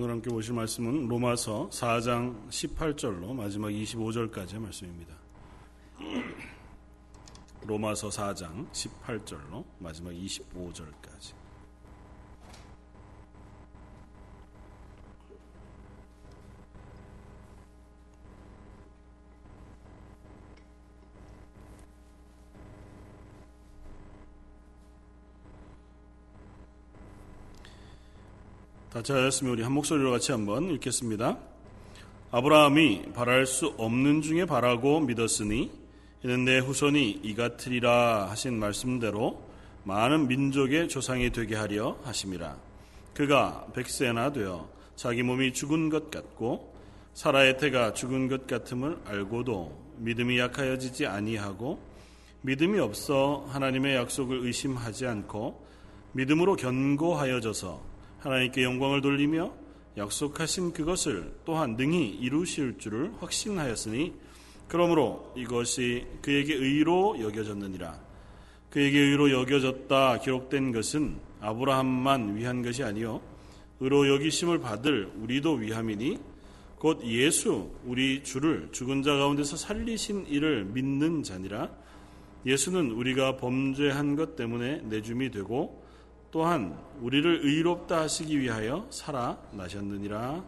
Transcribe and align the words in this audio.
오늘 0.00 0.12
함께 0.12 0.30
보실 0.30 0.54
말씀은 0.54 1.08
로마서 1.08 1.68
4장 1.68 2.48
18절로 2.48 3.34
마지막 3.34 3.68
25절까지의 3.68 4.58
말씀입니다. 4.58 5.14
로마서 7.66 8.08
4장 8.08 8.66
18절로 8.70 9.62
마지막 9.78 10.12
25절까지. 10.12 11.34
다 28.92 29.02
잘하였으면 29.02 29.52
우리 29.52 29.62
한 29.62 29.70
목소리로 29.70 30.10
같이 30.10 30.32
한번 30.32 30.68
읽겠습니다. 30.70 31.38
아브라함이 32.32 33.12
바랄 33.14 33.46
수 33.46 33.72
없는 33.78 34.20
중에 34.20 34.46
바라고 34.46 34.98
믿었으니 34.98 35.70
이는 36.24 36.44
내 36.44 36.58
후손이 36.58 37.20
이 37.22 37.34
같으리라 37.36 38.28
하신 38.28 38.58
말씀대로 38.58 39.40
많은 39.84 40.26
민족의 40.26 40.88
조상이 40.88 41.30
되게 41.30 41.54
하려 41.54 41.98
하심이라. 42.02 42.56
그가 43.14 43.66
백세나 43.74 44.32
되어 44.32 44.68
자기 44.96 45.22
몸이 45.22 45.52
죽은 45.52 45.88
것 45.88 46.10
같고 46.10 46.74
사라의 47.14 47.58
태가 47.58 47.92
죽은 47.92 48.26
것 48.26 48.48
같음을 48.48 48.98
알고도 49.04 49.72
믿음이 49.98 50.36
약하여지지 50.36 51.06
아니하고 51.06 51.80
믿음이 52.42 52.80
없어 52.80 53.46
하나님의 53.50 53.94
약속을 53.94 54.44
의심하지 54.46 55.06
않고 55.06 55.64
믿음으로 56.12 56.56
견고하여져서 56.56 57.89
하나님께 58.20 58.62
영광을 58.62 59.00
돌리며 59.00 59.50
약속하신 59.96 60.72
그것을 60.72 61.32
또한 61.46 61.76
능히 61.76 62.10
이루실 62.10 62.78
줄을 62.78 63.12
확신하였으니 63.18 64.12
그러므로 64.68 65.32
이것이 65.36 66.06
그에게 66.20 66.54
의로 66.54 67.18
여겨졌느니라. 67.20 67.98
그에게 68.68 69.00
의로 69.00 69.30
여겨졌다 69.32 70.18
기록된 70.18 70.70
것은 70.72 71.18
아브라함만 71.40 72.36
위한 72.36 72.62
것이 72.62 72.84
아니요 72.84 73.20
의로 73.80 74.06
여기심을 74.14 74.60
받을 74.60 75.10
우리도 75.16 75.54
위함이니 75.54 76.18
곧 76.78 77.02
예수 77.04 77.70
우리 77.84 78.22
주를 78.22 78.68
죽은 78.70 79.02
자 79.02 79.16
가운데서 79.16 79.56
살리신 79.56 80.26
이를 80.28 80.66
믿는 80.66 81.22
자니라. 81.22 81.70
예수는 82.44 82.90
우리가 82.90 83.38
범죄한 83.38 84.16
것 84.16 84.36
때문에 84.36 84.82
내줌이 84.84 85.30
되고 85.30 85.79
또한 86.30 86.78
우리를 87.00 87.44
의롭다 87.44 88.02
하시기 88.02 88.38
위하여 88.38 88.86
살아나셨느니라. 88.90 90.44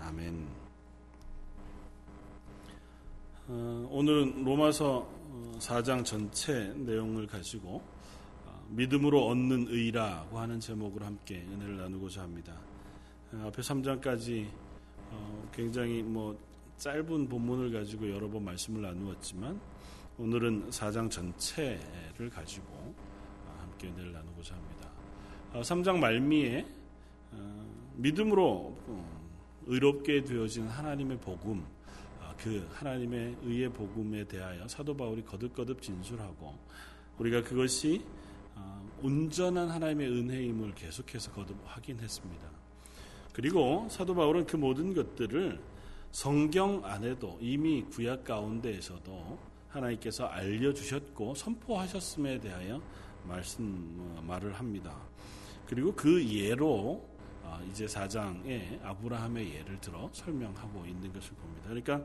아멘. 0.00 0.48
어, 3.46 3.88
오늘은 3.90 4.44
로마서 4.44 5.08
4장 5.58 6.04
전체 6.04 6.72
내용을 6.76 7.28
가지고 7.28 7.80
어, 8.46 8.66
믿음으로 8.70 9.28
얻는 9.28 9.66
의라고 9.68 10.38
하는 10.40 10.58
제목으로 10.58 11.06
함께 11.06 11.46
은혜를 11.48 11.76
나누고자 11.76 12.22
합니다. 12.22 12.54
어, 13.34 13.44
앞에 13.46 13.62
3장까지 13.62 14.48
어, 15.12 15.48
굉장히 15.52 16.02
뭐 16.02 16.36
짧은 16.78 17.28
본문을 17.28 17.72
가지고 17.72 18.10
여러 18.10 18.28
번 18.28 18.44
말씀을 18.44 18.82
나누었지만 18.82 19.60
오늘은 20.18 20.70
4장 20.70 21.08
전체를 21.08 22.30
가지고 22.30 22.66
어, 22.72 23.58
함께 23.60 23.86
은혜를 23.88 24.12
나누고자 24.12 24.56
합니다. 24.56 24.73
3장 25.60 25.94
어, 25.94 25.98
말미에 25.98 26.66
어, 27.32 27.66
믿음으로 27.96 28.76
어, 28.86 29.20
의롭게 29.66 30.24
되어진 30.24 30.66
하나님의 30.66 31.18
복음, 31.18 31.64
그 32.36 32.68
하나님의 32.74 33.36
의의 33.44 33.72
복음에 33.72 34.24
대하여 34.24 34.66
사도 34.68 34.94
바울이 34.96 35.24
거듭거듭 35.24 35.80
진술하고 35.80 36.54
우리가 37.18 37.42
그것이 37.42 38.04
온전한 39.02 39.70
하나님의 39.70 40.08
은혜임을 40.08 40.74
계속해서 40.74 41.32
거듭 41.32 41.56
확인했습니다. 41.64 42.48
그리고 43.32 43.86
사도 43.90 44.14
바울은 44.14 44.46
그 44.46 44.56
모든 44.56 44.92
것들을 44.92 45.60
성경 46.10 46.84
안에도 46.84 47.38
이미 47.40 47.82
구약 47.84 48.24
가운데에서도 48.24 49.38
하나님께서 49.68 50.26
알려주셨고 50.26 51.34
선포하셨음에 51.34 52.40
대하여 52.40 52.80
말씀 53.26 54.20
말을 54.26 54.52
합니다. 54.54 54.96
그리고 55.66 55.92
그 55.94 56.24
예로 56.26 57.08
어, 57.42 57.60
이제 57.70 57.86
4장에 57.86 58.82
아브라함의 58.82 59.54
예를 59.54 59.80
들어 59.80 60.08
설명하고 60.12 60.84
있는 60.86 61.12
것을 61.12 61.32
봅니다. 61.34 61.68
그러니까 61.68 62.02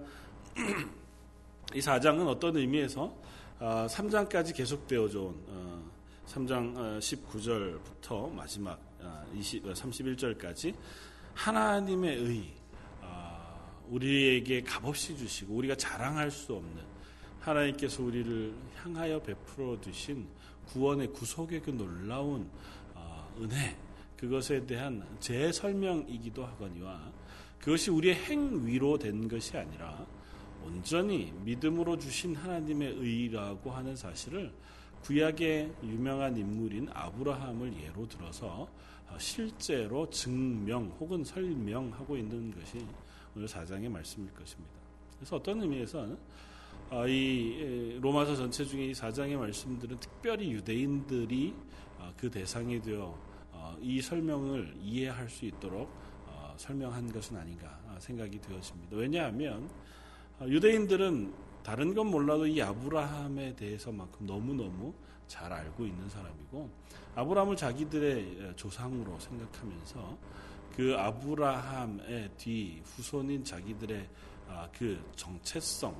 이 1.73 1.79
4장은 1.79 2.27
어떤 2.27 2.57
의미에서 2.57 3.15
3장까지 3.59 4.51
어, 4.51 4.53
계속되어져 4.53 5.21
온 5.21 5.89
3장 6.27 6.99
19절부터 6.99 8.11
어, 8.11 8.27
마지막 8.27 8.79
20, 9.35 9.63
31절까지 9.65 10.75
하나님의 11.33 12.17
의, 12.17 12.59
우리에게 13.89 14.61
값없이 14.61 15.17
주시고 15.17 15.55
우리가 15.55 15.75
자랑할 15.75 16.29
수 16.29 16.53
없는 16.53 16.83
하나님께서 17.39 18.03
우리를 18.03 18.53
향하여 18.75 19.21
베풀어 19.21 19.79
두신 19.81 20.27
구원의 20.67 21.11
구속의 21.13 21.61
그 21.61 21.71
놀라운 21.71 22.49
은혜 23.39 23.75
그것에 24.17 24.65
대한 24.65 25.05
재설명이기도 25.19 26.45
하거니와 26.45 27.11
그것이 27.59 27.89
우리의 27.89 28.15
행위로 28.15 28.97
된 28.97 29.27
것이 29.27 29.57
아니라 29.57 30.05
온전히 30.65 31.33
믿음으로 31.43 31.97
주신 31.97 32.35
하나님의 32.35 32.95
의라고 32.97 33.71
하는 33.71 33.95
사실을 33.95 34.51
구약의 35.03 35.73
유명한 35.83 36.35
인물인 36.35 36.89
아브라함을 36.91 37.73
예로 37.81 38.07
들어서 38.07 38.67
실제로 39.17 40.09
증명 40.09 40.87
혹은 40.99 41.23
설명하고 41.23 42.17
있는 42.17 42.51
것이 42.51 42.85
오늘 43.35 43.47
4장의 43.47 43.89
말씀일 43.89 44.33
것입니다. 44.33 44.73
그래서 45.17 45.37
어떤 45.37 45.61
의미에서 45.61 46.07
아, 46.91 47.05
이 47.07 47.97
로마서 48.01 48.35
전체 48.35 48.65
중에 48.65 48.87
이 48.87 48.91
4장의 48.93 49.37
말씀들은 49.37 49.99
특별히 49.99 50.51
유대인들이 50.51 51.53
아, 51.99 52.11
그 52.17 52.29
대상이 52.29 52.81
되어 52.81 53.05
어, 53.05 53.28
이 53.81 54.01
설명을 54.01 54.75
이해할 54.81 55.29
수 55.29 55.45
있도록 55.45 55.89
어, 56.27 56.53
설명한 56.57 57.11
것은 57.11 57.37
아닌가 57.37 57.79
생각이 57.99 58.39
되었습니다. 58.41 58.95
왜냐하면 58.95 59.69
어, 60.39 60.45
유대인들은 60.47 61.33
다른 61.63 61.93
건 61.93 62.07
몰라도 62.07 62.47
이 62.47 62.61
아브라함에 62.61 63.55
대해서만큼 63.55 64.25
너무너무 64.25 64.93
잘 65.27 65.51
알고 65.51 65.85
있는 65.85 66.09
사람이고 66.09 66.69
아브라함을 67.15 67.55
자기들의 67.55 68.53
조상으로 68.55 69.19
생각하면서 69.19 70.17
그 70.75 70.95
아브라함의 70.97 72.31
뒤 72.37 72.81
후손인 72.83 73.43
자기들의 73.43 74.09
아, 74.47 74.67
그 74.75 74.99
정체성 75.15 75.95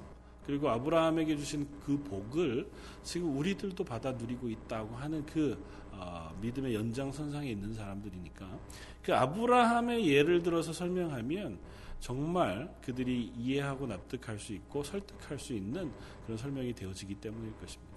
그리고 0.46 0.70
아브라함에게 0.70 1.38
주신 1.38 1.68
그 1.86 1.96
복을 2.04 2.68
지금 3.04 3.38
우리들도 3.38 3.84
받아 3.84 4.12
누리고 4.12 4.50
있다고 4.50 4.96
하는 4.96 5.24
그 5.26 5.64
어, 6.00 6.34
믿음의 6.42 6.74
연장선상에 6.74 7.50
있는 7.52 7.74
사람들이니까 7.74 8.60
그 9.04 9.14
아브라함의 9.14 10.08
예를 10.08 10.42
들어서 10.42 10.72
설명하면 10.72 11.60
정말 12.00 12.74
그들이 12.82 13.34
이해하고 13.36 13.86
납득할 13.86 14.40
수 14.40 14.54
있고 14.54 14.84
설득할 14.84 15.38
수 15.38 15.54
있는 15.54 15.92
그런 16.24 16.38
설명이 16.38 16.74
되어지기 16.74 17.16
때문일 17.16 17.54
것입니다. 17.58 17.90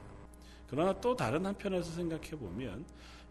그러나 0.68 1.00
또 1.00 1.14
다른 1.14 1.46
한편에서 1.46 1.92
생각해 1.92 2.30
보면 2.30 2.84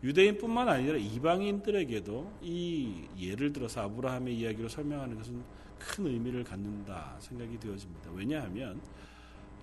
유대인뿐만 0.04 0.70
아니라 0.70 0.98
이방인들에게도 0.98 2.34
이 2.42 3.08
예를 3.20 3.52
들어서 3.52 3.82
아브라함의 3.82 4.38
이야기로 4.38 4.70
설명하는 4.70 5.18
것은 5.18 5.44
큰 5.78 6.06
의미를 6.06 6.44
갖는다 6.44 7.18
생각이 7.20 7.60
되어집니다. 7.60 8.12
왜냐하면 8.12 8.80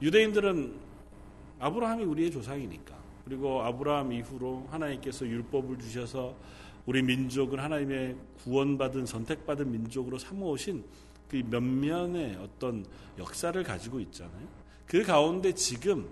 유대인들은 0.02 0.78
아브라함이 1.60 2.04
우리의 2.04 2.30
조상이니까 2.30 3.07
그리고 3.28 3.62
아브라함 3.62 4.12
이후로 4.12 4.68
하나님께서 4.70 5.26
율법을 5.26 5.78
주셔서 5.78 6.34
우리 6.86 7.02
민족을 7.02 7.62
하나님의 7.62 8.16
구원받은 8.42 9.04
선택받은 9.04 9.70
민족으로 9.70 10.16
삼아오신 10.16 10.82
그 11.28 11.42
면면의 11.50 12.36
어떤 12.36 12.86
역사를 13.18 13.62
가지고 13.62 14.00
있잖아요. 14.00 14.48
그 14.86 15.02
가운데 15.02 15.52
지금 15.52 16.08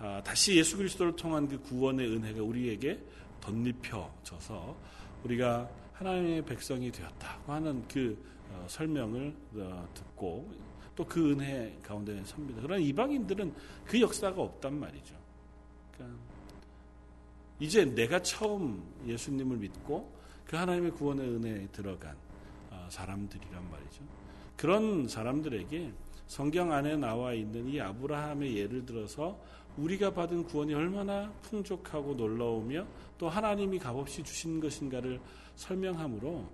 아, 0.00 0.20
다시 0.24 0.56
예수 0.56 0.76
그리스도를 0.76 1.14
통한 1.14 1.46
그 1.46 1.60
구원의 1.60 2.08
은혜가 2.08 2.42
우리에게 2.42 2.98
덧입혀져서 3.40 4.76
우리가 5.22 5.70
하나님의 5.92 6.44
백성이 6.44 6.90
되었다고 6.90 7.52
하는 7.52 7.86
그 7.86 8.18
어, 8.50 8.66
설명을 8.68 9.32
어, 9.54 9.88
듣고 9.94 10.50
또 10.96 11.04
그 11.04 11.32
은혜 11.32 11.78
가운데 11.82 12.20
섭니다. 12.24 12.60
그러나 12.62 12.82
이방인들은 12.82 13.54
그 13.84 14.00
역사가 14.00 14.42
없단 14.42 14.80
말이죠. 14.80 15.14
그러니까 15.94 16.25
이제 17.58 17.84
내가 17.84 18.22
처음 18.22 18.82
예수님을 19.06 19.56
믿고 19.56 20.12
그 20.46 20.56
하나님의 20.56 20.92
구원의 20.92 21.26
은혜에 21.26 21.66
들어간 21.68 22.16
아, 22.70 22.86
사람들이란 22.90 23.70
말이죠. 23.70 24.04
그런 24.56 25.08
사람들에게 25.08 25.92
성경 26.26 26.72
안에 26.72 26.96
나와 26.96 27.32
있는 27.32 27.68
이 27.68 27.80
아브라함의 27.80 28.56
예를 28.56 28.84
들어서 28.84 29.38
우리가 29.76 30.12
받은 30.12 30.44
구원이 30.44 30.74
얼마나 30.74 31.30
풍족하고 31.42 32.14
놀라우며 32.14 32.86
또 33.18 33.28
하나님이 33.28 33.78
값없이 33.78 34.22
주신 34.22 34.58
것인가를 34.60 35.20
설명함으로 35.54 36.48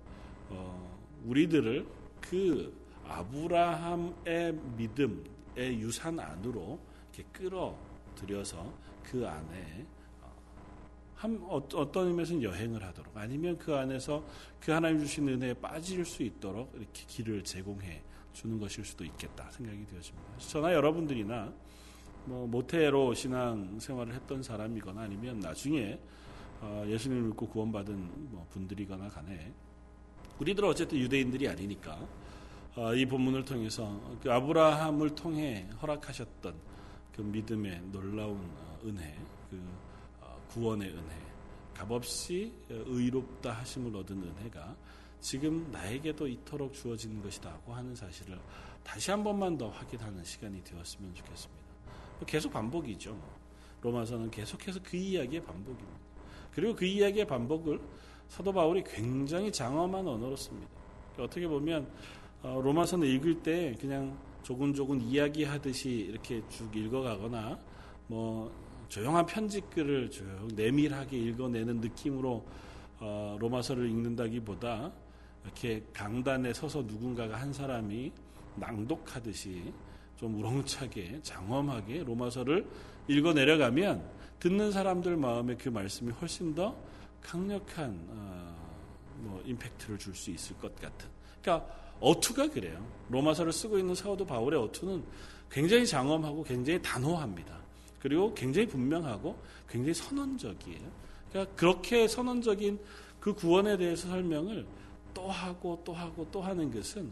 어, 0.49 0.99
우리들을 1.25 1.87
그 2.21 2.73
아브라함의 3.07 4.53
믿음의 4.77 5.79
유산 5.79 6.19
안으로 6.19 6.79
이렇게 7.13 7.29
끌어들여서 7.31 8.73
그 9.03 9.27
안에 9.27 9.85
어, 9.85 9.92
한, 11.23 11.41
어떤 11.47 12.07
의미에서는 12.07 12.43
여행을 12.43 12.83
하도록 12.83 13.15
아니면 13.15 13.57
그 13.57 13.73
안에서 13.73 14.25
그 14.59 14.73
하나님 14.73 14.99
주신 14.99 15.25
은혜에 15.29 15.53
빠질 15.53 16.03
수 16.03 16.21
있도록 16.21 16.73
이렇게 16.75 17.05
길을 17.07 17.45
제공해 17.45 18.01
주는 18.33 18.59
것일 18.59 18.83
수도 18.83 19.05
있겠다 19.05 19.49
생각이 19.51 19.85
되어집니다. 19.85 20.37
저나 20.39 20.73
여러분들이나 20.73 21.53
뭐 22.25 22.45
모태로 22.47 23.13
신앙 23.13 23.79
생활을 23.79 24.13
했던 24.13 24.43
사람이거나 24.43 25.03
아니면 25.03 25.39
나중에 25.39 25.97
어, 26.59 26.83
예수님을 26.87 27.29
믿고 27.29 27.47
구원받은 27.47 28.31
뭐 28.31 28.45
분들이거나 28.49 29.07
간에 29.07 29.53
우리들은 30.39 30.67
어쨌든 30.67 30.97
유대인들이 30.97 31.47
아니니까 31.47 32.05
어, 32.75 32.93
이 32.93 33.05
본문을 33.05 33.45
통해서 33.45 33.97
그 34.21 34.29
아브라함을 34.29 35.15
통해 35.15 35.69
허락하셨던 35.81 36.53
그 37.15 37.21
믿음의 37.21 37.81
놀라운 37.93 38.39
어, 38.57 38.79
은혜, 38.83 39.15
그 39.49 39.61
구원의 40.53 40.89
은혜, 40.89 41.15
값없이 41.73 42.53
의롭다 42.69 43.51
하심을 43.53 43.95
얻은 43.95 44.21
은혜가 44.21 44.75
지금 45.19 45.67
나에게도 45.71 46.27
이토록 46.27 46.73
주어지는 46.73 47.23
것이다고 47.23 47.73
하는 47.73 47.95
사실을 47.95 48.39
다시 48.83 49.09
한 49.09 49.23
번만 49.23 49.57
더 49.57 49.69
확인하는 49.69 50.23
시간이 50.23 50.63
되었으면 50.63 51.15
좋겠습니다. 51.15 51.63
뭐 52.19 52.25
계속 52.27 52.51
반복이죠. 52.51 53.13
뭐. 53.13 53.43
로마서는 53.81 54.29
계속해서 54.29 54.79
그 54.83 54.95
이야기의 54.95 55.43
반복입니다. 55.43 55.99
그리고 56.53 56.75
그 56.75 56.85
이야기의 56.85 57.25
반복을 57.25 57.81
사도 58.29 58.53
바울이 58.53 58.83
굉장히 58.83 59.51
장엄한 59.51 60.07
언어로 60.07 60.35
씁니다. 60.35 60.69
어떻게 61.17 61.47
보면 61.47 61.87
어, 62.43 62.61
로마서는 62.63 63.07
읽을 63.07 63.41
때 63.41 63.75
그냥 63.79 64.17
조근조근 64.43 65.01
이야기하듯이 65.01 65.89
이렇게 65.89 66.41
쭉 66.49 66.75
읽어가거나 66.75 67.57
뭐 68.07 68.51
조용한 68.93 69.25
편집글을 69.25 70.11
쭉 70.11 70.47
내밀하게 70.53 71.17
읽어내는 71.17 71.81
느낌으로 71.81 72.45
어, 72.99 73.35
로마서를 73.39 73.89
읽는다기보다 73.89 74.91
이렇게 75.43 75.83
강단에 75.93 76.53
서서 76.53 76.83
누군가가 76.83 77.37
한 77.37 77.51
사람이 77.51 78.11
낭독하듯이 78.55 79.73
좀 80.15 80.35
우렁차게 80.39 81.21
장엄하게 81.23 82.03
로마서를 82.03 82.67
읽어 83.07 83.33
내려가면 83.33 84.07
듣는 84.39 84.71
사람들 84.71 85.17
마음에 85.17 85.55
그 85.55 85.69
말씀이 85.69 86.11
훨씬 86.11 86.53
더 86.53 86.77
강력한 87.19 87.99
어, 88.09 88.55
뭐 89.21 89.41
임팩트를 89.43 89.97
줄 89.97 90.13
수 90.13 90.29
있을 90.29 90.55
것 90.57 90.75
같은. 90.79 91.09
그러니까 91.41 91.67
어투가 91.99 92.47
그래요. 92.51 92.87
로마서를 93.09 93.51
쓰고 93.53 93.79
있는 93.79 93.95
사도 93.95 94.23
바울의 94.23 94.59
어투는 94.59 95.03
굉장히 95.49 95.87
장엄하고 95.87 96.43
굉장히 96.43 96.79
단호합니다. 96.79 97.62
그리고 98.03 98.33
굉장히 98.33 98.67
분명하고 98.67 99.37
굉장히 99.69 99.93
선언적이에요. 99.93 100.81
그러니까 101.29 101.55
그렇게 101.55 102.07
선언적인 102.07 102.79
그 103.21 103.33
구원에 103.33 103.77
대해서 103.77 104.09
설명을 104.09 104.67
또 105.13 105.29
하고 105.29 105.81
또 105.85 105.93
하고 105.93 106.27
또 106.29 106.41
하는 106.41 106.69
것은 106.71 107.11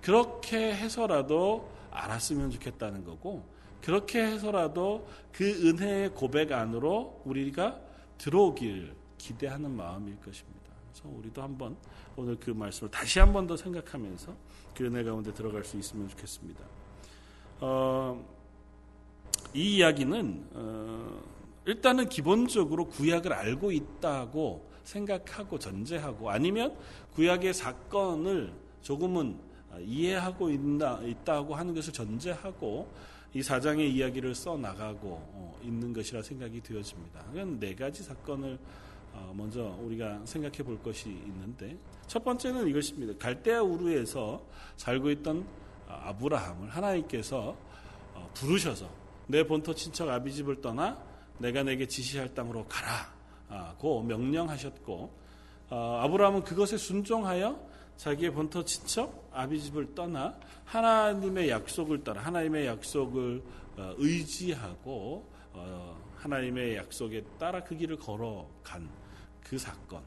그렇게 0.00 0.74
해서라도 0.74 1.70
알았으면 1.92 2.50
좋겠다는 2.50 3.04
거고 3.04 3.44
그렇게 3.80 4.20
해서라도 4.20 5.06
그 5.32 5.44
은혜의 5.44 6.10
고백 6.10 6.50
안으로 6.50 7.22
우리가 7.24 7.78
들어오길 8.18 8.94
기대하는 9.18 9.70
마음일 9.70 10.16
것입니다. 10.16 10.60
그래서 10.92 11.08
우리도 11.16 11.40
한번 11.40 11.76
오늘 12.16 12.36
그 12.40 12.50
말씀을 12.50 12.90
다시 12.90 13.20
한 13.20 13.32
번 13.32 13.46
더 13.46 13.56
생각하면서 13.56 14.34
그 14.74 14.84
은혜 14.84 15.04
가운데 15.04 15.32
들어갈 15.32 15.62
수 15.64 15.78
있으면 15.78 16.08
좋겠습니다. 16.08 16.64
어, 17.60 18.41
이 19.54 19.76
이야기는 19.76 20.46
어, 20.54 21.22
일단은 21.66 22.08
기본적으로 22.08 22.86
구약을 22.88 23.32
알고 23.32 23.70
있다고 23.72 24.70
생각하고 24.84 25.58
전제하고 25.58 26.30
아니면 26.30 26.76
구약의 27.14 27.54
사건을 27.54 28.52
조금은 28.82 29.36
이해하고 29.80 30.50
있다, 30.50 31.00
있다고 31.02 31.54
하는 31.54 31.74
것을 31.74 31.92
전제하고 31.92 32.88
이 33.34 33.42
사장의 33.42 33.90
이야기를 33.94 34.34
써 34.34 34.56
나가고 34.56 35.08
어, 35.08 35.58
있는 35.62 35.92
것이라 35.92 36.22
생각이 36.22 36.60
되어집니다. 36.60 37.22
그건 37.26 37.58
네 37.58 37.74
가지 37.74 38.02
사건을 38.02 38.58
어, 39.12 39.32
먼저 39.36 39.76
우리가 39.80 40.20
생각해 40.24 40.58
볼 40.58 40.82
것이 40.82 41.10
있는데 41.10 41.76
첫 42.06 42.24
번째는 42.24 42.68
이것입니다. 42.68 43.14
갈대아 43.18 43.62
우르에서 43.62 44.42
살고 44.76 45.10
있던 45.12 45.46
아브라함을 45.86 46.68
하나님께서 46.68 47.56
어, 48.14 48.30
부르셔서 48.34 49.01
내 49.32 49.46
본토 49.46 49.74
친척 49.74 50.10
아비집을 50.10 50.60
떠나 50.60 51.02
내가 51.38 51.62
내게 51.62 51.86
지시할 51.86 52.34
땅으로 52.34 52.66
가라고 52.68 54.02
명령하셨고 54.02 55.10
아브라함은 55.70 56.44
그것에 56.44 56.76
순종하여 56.76 57.58
자기의 57.96 58.34
본토 58.34 58.62
친척 58.62 59.30
아비집을 59.32 59.94
떠나 59.94 60.38
하나님의 60.66 61.48
약속을 61.48 62.04
따라 62.04 62.20
하나님의 62.20 62.66
약속을 62.66 63.42
어, 63.78 63.94
의지하고 63.96 65.26
어, 65.54 65.98
하나님의 66.16 66.76
약속에 66.76 67.24
따라 67.38 67.64
그 67.64 67.74
길을 67.74 67.96
걸어간 67.96 68.86
그 69.42 69.56
사건. 69.56 70.02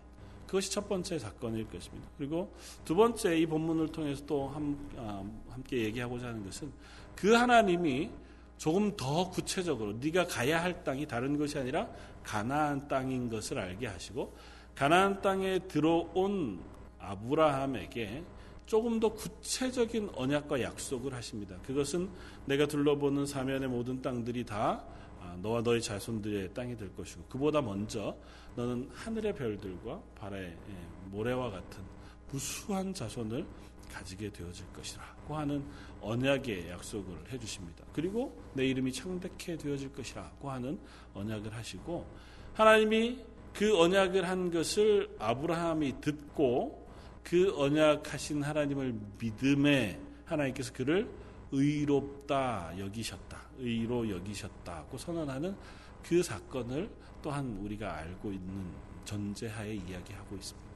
그것이 0.46 0.72
첫 0.72 0.88
번째 0.88 1.18
사건일 1.18 1.68
것입니다. 1.68 2.08
그리고 2.16 2.54
두 2.84 2.94
번째 2.94 3.36
이 3.36 3.48
본문을 3.48 3.88
통해서 3.88 4.24
또 4.28 4.54
아, 4.98 5.24
함께 5.50 5.86
얘기하고자 5.86 6.28
하는 6.28 6.46
것은 6.46 6.72
그 7.16 7.34
하나님이 7.34 8.12
조금 8.58 8.96
더 8.96 9.30
구체적으로 9.30 9.94
네가 9.94 10.28
가야 10.28 10.64
할 10.64 10.84
땅이 10.84 11.08
다른 11.08 11.38
것이 11.38 11.58
아니라 11.58 11.90
가나안 12.24 12.88
땅인 12.88 13.30
것을 13.30 13.60
알게 13.60 13.88
하시고 13.88 14.34
가나안 14.74 15.22
땅에 15.22 15.60
들어온 15.60 16.60
아브라함에게 17.00 18.24
조금 18.66 19.00
더 19.00 19.14
구체적인 19.14 20.10
언약과 20.16 20.62
약속을 20.62 21.14
하십니다. 21.14 21.56
그것은 21.66 22.10
내가 22.46 22.66
둘러보는 22.66 23.26
사면의 23.26 23.70
모든 23.70 24.02
땅들이 24.02 24.46
다 24.46 24.84
아, 25.22 25.38
너와 25.42 25.62
너의 25.62 25.82
자손들의 25.82 26.54
땅이 26.54 26.78
될 26.78 26.94
것이고 26.96 27.24
그보다 27.30 27.62
먼저 27.62 28.16
너는 28.56 28.90
하늘의 28.94 29.36
별들과 29.36 30.02
바다의 30.16 30.46
예, 30.46 31.10
모래와 31.10 31.52
같은 31.52 31.84
무수한 32.32 32.94
자손을 32.94 33.46
가지게 33.92 34.32
되어질 34.32 34.66
것이라고 34.74 35.36
하는 35.36 35.64
언약의 36.02 36.70
약속을 36.70 37.32
해주십니다. 37.32 37.86
그리고 37.94 38.38
내 38.54 38.66
이름이 38.66 38.92
창백해 38.92 39.58
되어질 39.58 39.94
것이라고 39.94 40.50
하는 40.50 40.80
언약을 41.14 41.54
하시고 41.54 42.06
하나님이 42.54 43.26
그 43.54 43.80
언약을 43.80 44.28
한 44.28 44.52
것을 44.52 45.10
아브라함이 45.18 46.02
듣고 46.02 46.86
그 47.24 47.54
언약하신 47.58 48.44
하나님을 48.44 48.96
믿음에 49.20 50.00
하나님께서 50.26 50.74
그를 50.74 51.10
의롭다 51.52 52.78
여기셨다. 52.78 53.42
의로 53.60 54.10
여기셨다고 54.10 54.98
선언하는 54.98 55.56
그 56.04 56.22
사건을 56.22 56.90
또한 57.22 57.58
우리가 57.62 57.96
알고 57.98 58.32
있는 58.32 58.66
전제하에 59.06 59.74
이야기하고 59.74 60.36
있습니다. 60.36 60.70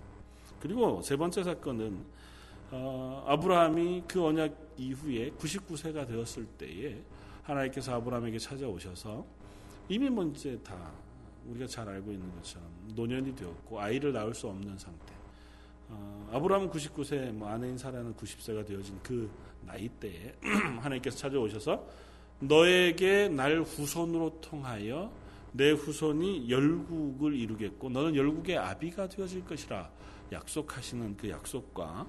그리고 0.59 1.01
세 1.01 1.15
번째 1.15 1.43
사건은 1.43 2.03
어, 2.71 3.23
아브라함이 3.27 4.03
그 4.07 4.23
언약 4.23 4.55
이후에 4.77 5.31
99세가 5.31 6.07
되었을 6.07 6.45
때에 6.57 7.01
하나님께서 7.43 7.95
아브라함에게 7.95 8.37
찾아오셔서 8.37 9.25
이미 9.87 10.09
먼저 10.09 10.55
다 10.59 10.91
우리가 11.47 11.65
잘 11.65 11.89
알고 11.89 12.11
있는 12.11 12.31
것처럼 12.35 12.67
노년이 12.95 13.35
되었고 13.35 13.79
아이를 13.79 14.13
낳을 14.13 14.33
수 14.35 14.47
없는 14.47 14.77
상태. 14.77 15.13
어, 15.89 16.29
아브라함은 16.31 16.69
99세, 16.69 17.31
뭐 17.31 17.49
아내인 17.49 17.77
사라는 17.77 18.13
90세가 18.13 18.65
되어진 18.65 18.99
그 19.01 19.29
나이 19.65 19.89
때에 19.89 20.35
하나님께서 20.79 21.17
찾아오셔서 21.17 21.83
너에게 22.39 23.27
날 23.29 23.61
후손으로 23.61 24.39
통하여 24.41 25.11
내 25.51 25.71
후손이 25.71 26.49
열국을 26.49 27.33
이루겠고 27.33 27.89
너는 27.89 28.15
열국의 28.15 28.57
아비가 28.57 29.09
되어질 29.09 29.45
것이라 29.45 29.89
약속하시는 30.31 31.17
그 31.17 31.29
약속과 31.29 32.07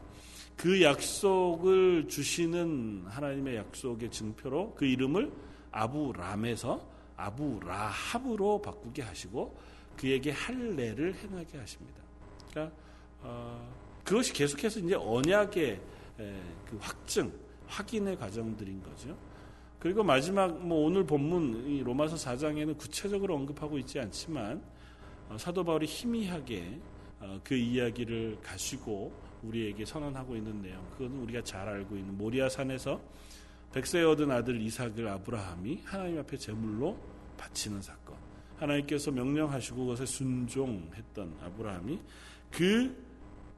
그 0.60 0.82
약속을 0.82 2.06
주시는 2.06 3.06
하나님의 3.06 3.56
약속의 3.56 4.10
증표로 4.10 4.74
그 4.74 4.84
이름을 4.84 5.32
아부람에서 5.72 6.86
아부라합으로 7.16 8.60
바꾸게 8.60 9.00
하시고 9.00 9.56
그에게 9.96 10.32
할례를 10.32 11.14
행하게 11.14 11.56
하십니다. 11.56 12.02
그러니까 12.50 12.76
어, 13.22 13.72
그것이 14.04 14.34
계속해서 14.34 14.80
이제 14.80 14.94
언약의 14.96 15.80
그 16.18 16.76
확증, 16.78 17.32
확인의 17.66 18.18
과정들인 18.18 18.82
거죠. 18.82 19.16
그리고 19.78 20.04
마지막 20.04 20.62
뭐 20.62 20.84
오늘 20.84 21.06
본문 21.06 21.82
로마서 21.84 22.16
4장에는 22.16 22.76
구체적으로 22.76 23.34
언급하고 23.34 23.78
있지 23.78 23.98
않지만 23.98 24.62
어, 25.30 25.38
사도 25.38 25.64
바울이 25.64 25.86
희미하게 25.86 26.78
어, 27.20 27.40
그 27.42 27.54
이야기를 27.54 28.40
가지고 28.42 29.29
우리에게 29.42 29.84
선언하고 29.84 30.36
있는 30.36 30.60
내용. 30.62 30.84
그건 30.92 31.12
우리가 31.22 31.42
잘 31.42 31.68
알고 31.68 31.96
있는 31.96 32.16
모리아 32.16 32.48
산에서 32.48 33.00
백세 33.72 34.02
얻은 34.02 34.30
아들 34.30 34.60
이삭을 34.60 35.06
아브라함이 35.08 35.82
하나님 35.84 36.18
앞에 36.18 36.36
제물로 36.36 36.98
바치는 37.38 37.80
사건. 37.82 38.16
하나님께서 38.58 39.10
명령하시고 39.10 39.76
그것에 39.76 40.04
순종했던 40.06 41.38
아브라함이 41.42 41.98
그 42.50 42.94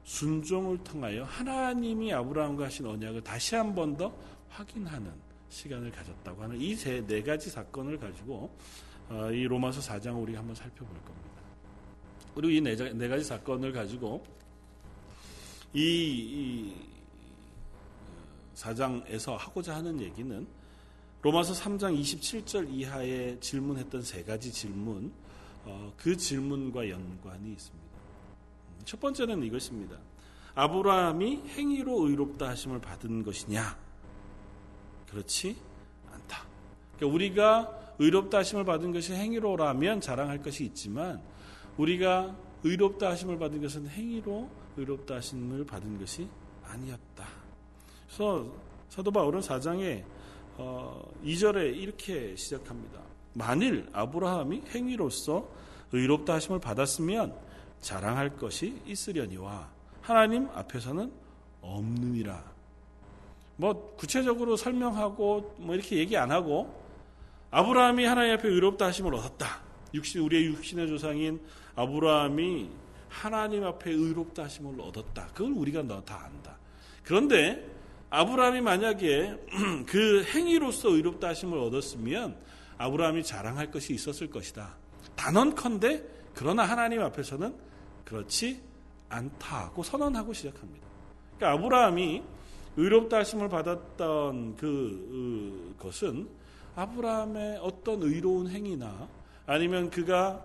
순종을 0.03 0.83
통하여 0.83 1.23
하나님이 1.23 2.13
아브라함과 2.13 2.65
하신 2.65 2.85
언약을 2.85 3.21
다시 3.23 3.55
한 3.55 3.73
번 3.75 3.97
더 3.97 4.15
확인하는 4.49 5.11
시간을 5.49 5.91
가졌다고 5.91 6.43
하는 6.43 6.57
이 6.59 6.75
네 6.75 7.21
가지 7.21 7.49
사건을 7.49 7.97
가지고 7.99 8.55
어, 9.09 9.29
이 9.31 9.43
로마서 9.43 9.81
4장을 9.81 10.21
우리가 10.21 10.39
한번 10.39 10.55
살펴볼 10.55 10.87
겁니다. 11.03 11.41
그리고 12.35 12.49
이 12.49 12.61
네 12.61 13.07
가지 13.07 13.23
사건을 13.23 13.71
가지고 13.73 14.23
이, 15.73 15.81
이 15.81 16.73
4장에서 18.55 19.37
하고자 19.37 19.75
하는 19.75 19.99
얘기는 19.99 20.47
로마서 21.23 21.53
3장 21.53 21.99
27절 21.99 22.69
이하에 22.69 23.39
질문했던 23.39 24.01
세 24.01 24.23
가지 24.23 24.51
질문, 24.51 25.11
어, 25.63 25.93
그 25.95 26.17
질문과 26.17 26.89
연관이 26.89 27.53
있습니다. 27.53 27.87
첫 28.83 28.99
번째는 28.99 29.41
이것입니다. 29.43 29.97
아브라함이 30.55 31.43
행위로 31.47 32.07
의롭다 32.07 32.49
하심을 32.49 32.81
받은 32.81 33.23
것이냐? 33.23 33.77
그렇지 35.09 35.55
않다. 36.11 36.45
그러니까 36.97 37.15
우리가 37.15 37.95
의롭다 37.99 38.39
하심을 38.39 38.65
받은 38.65 38.91
것이 38.91 39.13
행위로라면 39.13 40.01
자랑할 40.01 40.41
것이 40.41 40.65
있지만 40.65 41.21
우리가 41.77 42.35
의롭다 42.63 43.09
하심을 43.11 43.39
받은 43.39 43.61
것은 43.61 43.87
행위로 43.87 44.49
의롭다 44.77 45.15
하심을 45.15 45.65
받은 45.65 45.99
것이 45.99 46.27
아니었다. 46.65 47.27
그래서 48.07 48.45
사도 48.89 49.11
바울은 49.11 49.39
4장에 49.39 50.03
어, 50.57 51.03
2절에 51.23 51.75
이렇게 51.75 52.35
시작합니다. 52.35 52.99
만일 53.33 53.87
아브라함이 53.91 54.63
행위로서 54.67 55.47
의롭다 55.91 56.35
하심을 56.35 56.59
받았으면 56.59 57.35
자랑할 57.81 58.37
것이 58.37 58.81
있으려니와 58.85 59.69
하나님 60.01 60.47
앞에서는 60.53 61.11
없느니라. 61.61 62.43
뭐 63.55 63.95
구체적으로 63.95 64.55
설명하고 64.55 65.55
뭐 65.59 65.75
이렇게 65.75 65.97
얘기 65.97 66.17
안 66.17 66.31
하고 66.31 66.83
아브라함이 67.51 68.05
하나님 68.05 68.33
앞에 68.33 68.47
의롭다 68.47 68.87
하심을 68.87 69.13
얻었다. 69.15 69.61
육신 69.93 70.21
우리의 70.21 70.45
육신의 70.47 70.87
조상인 70.87 71.39
아브라함이 71.75 72.69
하나님 73.13 73.63
앞에 73.63 73.91
의롭다 73.91 74.45
하심을 74.45 74.81
얻었다. 74.81 75.27
그걸 75.33 75.51
우리가 75.53 75.83
다 76.03 76.25
안다. 76.25 76.57
그런데 77.03 77.63
아브라함이 78.09 78.61
만약에 78.61 79.37
그 79.87 80.23
행위로서 80.23 80.89
의롭다 80.89 81.29
하심을 81.29 81.57
얻었으면 81.59 82.35
아브라함이 82.77 83.23
자랑할 83.23 83.69
것이 83.69 83.93
있었을 83.93 84.29
것이다. 84.29 84.75
단언컨대 85.15 86.03
그러나 86.33 86.63
하나님 86.63 87.01
앞에서는 87.01 87.55
그렇지 88.03 88.61
않다고 89.09 89.83
선언하고 89.83 90.33
시작합니다. 90.33 90.87
그러니까 91.37 91.59
아브라함이 91.59 92.23
의롭다 92.77 93.17
하심을 93.17 93.49
받았던 93.49 94.55
그 94.57 95.75
것은 95.79 96.27
아브라함의 96.75 97.59
어떤 97.61 98.01
의로운 98.01 98.49
행위나 98.49 99.07
아니면 99.45 99.91
그가 99.91 100.43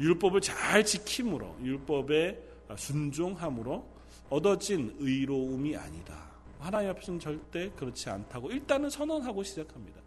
율법을 0.00 0.40
잘 0.40 0.84
지킴으로 0.84 1.56
율법에 1.62 2.42
순종함으로 2.76 3.84
얻어진 4.28 4.94
의로움이 4.98 5.76
아니다. 5.76 6.26
하나님 6.58 6.90
앞에서는 6.90 7.20
절대 7.20 7.70
그렇지 7.70 8.10
않다고 8.10 8.50
일단은 8.50 8.90
선언하고 8.90 9.42
시작합니다. 9.42 10.00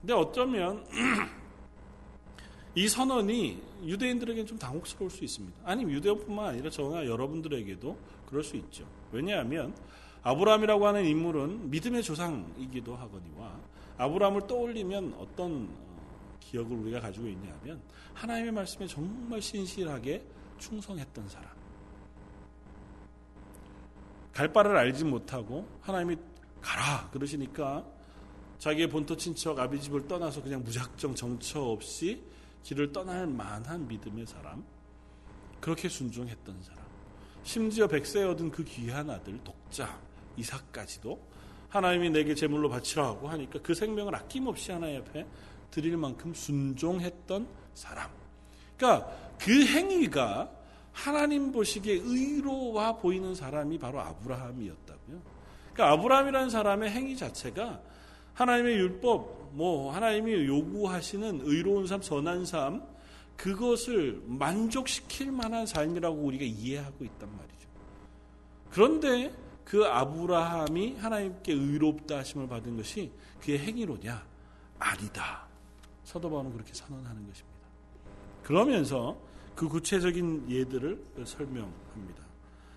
근데 0.00 0.12
어쩌면 0.12 0.84
이 2.74 2.88
선언이 2.88 3.62
유대인들에게는 3.84 4.46
좀 4.46 4.58
당혹스러울 4.58 5.10
수 5.10 5.24
있습니다. 5.24 5.56
아니 5.64 5.82
유대인뿐만 5.84 6.46
아니라 6.46 6.70
저나 6.70 7.06
여러분들에게도 7.06 7.96
그럴 8.26 8.42
수 8.42 8.56
있죠. 8.56 8.86
왜냐하면 9.12 9.74
아브라함이라고 10.22 10.86
하는 10.86 11.04
인물은 11.06 11.70
믿음의 11.70 12.02
조상이기도 12.02 12.94
하거니와 12.94 13.58
아브라함을 13.96 14.46
떠올리면 14.46 15.14
어떤 15.18 15.68
기억을 16.40 16.76
우리가 16.76 17.00
가지고 17.00 17.28
있냐면 17.28 17.80
하나님의 18.14 18.52
말씀에 18.52 18.86
정말 18.86 19.40
신실하게 19.40 20.24
충성했던 20.58 21.28
사람. 21.28 21.50
갈 24.32 24.52
바를 24.52 24.76
알지 24.76 25.04
못하고 25.04 25.68
하나님이 25.80 26.16
가라 26.60 27.10
그러시니까 27.10 27.84
자기의 28.58 28.88
본토 28.88 29.16
친척 29.16 29.58
아비 29.58 29.80
집을 29.80 30.06
떠나서 30.08 30.42
그냥 30.42 30.62
무작정 30.64 31.14
정처 31.14 31.60
없이 31.60 32.22
길을 32.62 32.92
떠날 32.92 33.26
만한 33.26 33.86
믿음의 33.86 34.26
사람. 34.26 34.64
그렇게 35.60 35.88
순종했던 35.88 36.62
사람. 36.62 36.84
심지어 37.42 37.86
백세 37.86 38.24
얻은 38.24 38.50
그 38.50 38.64
귀한 38.64 39.08
아들 39.10 39.42
독자 39.42 40.00
이삭까지도 40.36 41.18
하나님이 41.68 42.10
내게 42.10 42.34
제물로 42.34 42.68
바치라 42.68 43.06
하고 43.06 43.28
하니까 43.28 43.60
그 43.62 43.74
생명을 43.74 44.14
아낌없이 44.14 44.72
하나님 44.72 45.00
앞에 45.00 45.26
드릴 45.70 45.96
만큼 45.96 46.34
순종했던 46.34 47.46
사람. 47.74 48.10
그러니까 48.76 49.10
그 49.38 49.64
행위가 49.66 50.50
하나님 50.92 51.52
보시기에 51.52 52.00
의로와 52.02 52.96
보이는 52.96 53.34
사람이 53.34 53.78
바로 53.78 54.00
아브라함이었다고요. 54.00 55.20
그러니까 55.72 55.92
아브라함이라는 55.92 56.50
사람의 56.50 56.90
행위 56.90 57.16
자체가 57.16 57.80
하나님의 58.34 58.74
율법, 58.76 59.50
뭐 59.52 59.92
하나님이 59.92 60.46
요구하시는 60.46 61.40
의로운 61.42 61.86
삶, 61.86 62.02
선한 62.02 62.46
삶, 62.46 62.82
그것을 63.36 64.22
만족시킬 64.26 65.30
만한 65.30 65.66
삶이라고 65.66 66.16
우리가 66.16 66.44
이해하고 66.44 67.04
있단 67.04 67.28
말이죠. 67.36 67.68
그런데 68.70 69.32
그 69.64 69.84
아브라함이 69.84 70.96
하나님께 70.96 71.52
의롭다 71.52 72.18
하심을 72.18 72.48
받은 72.48 72.76
것이 72.76 73.12
그의 73.40 73.58
행위로냐? 73.58 74.26
아니다. 74.78 75.47
사도 76.08 76.30
바울은 76.30 76.50
그렇게 76.54 76.72
선언하는 76.72 77.26
것입니다. 77.26 77.58
그러면서 78.42 79.18
그 79.54 79.68
구체적인 79.68 80.48
예들을 80.48 81.04
설명합니다. 81.22 82.24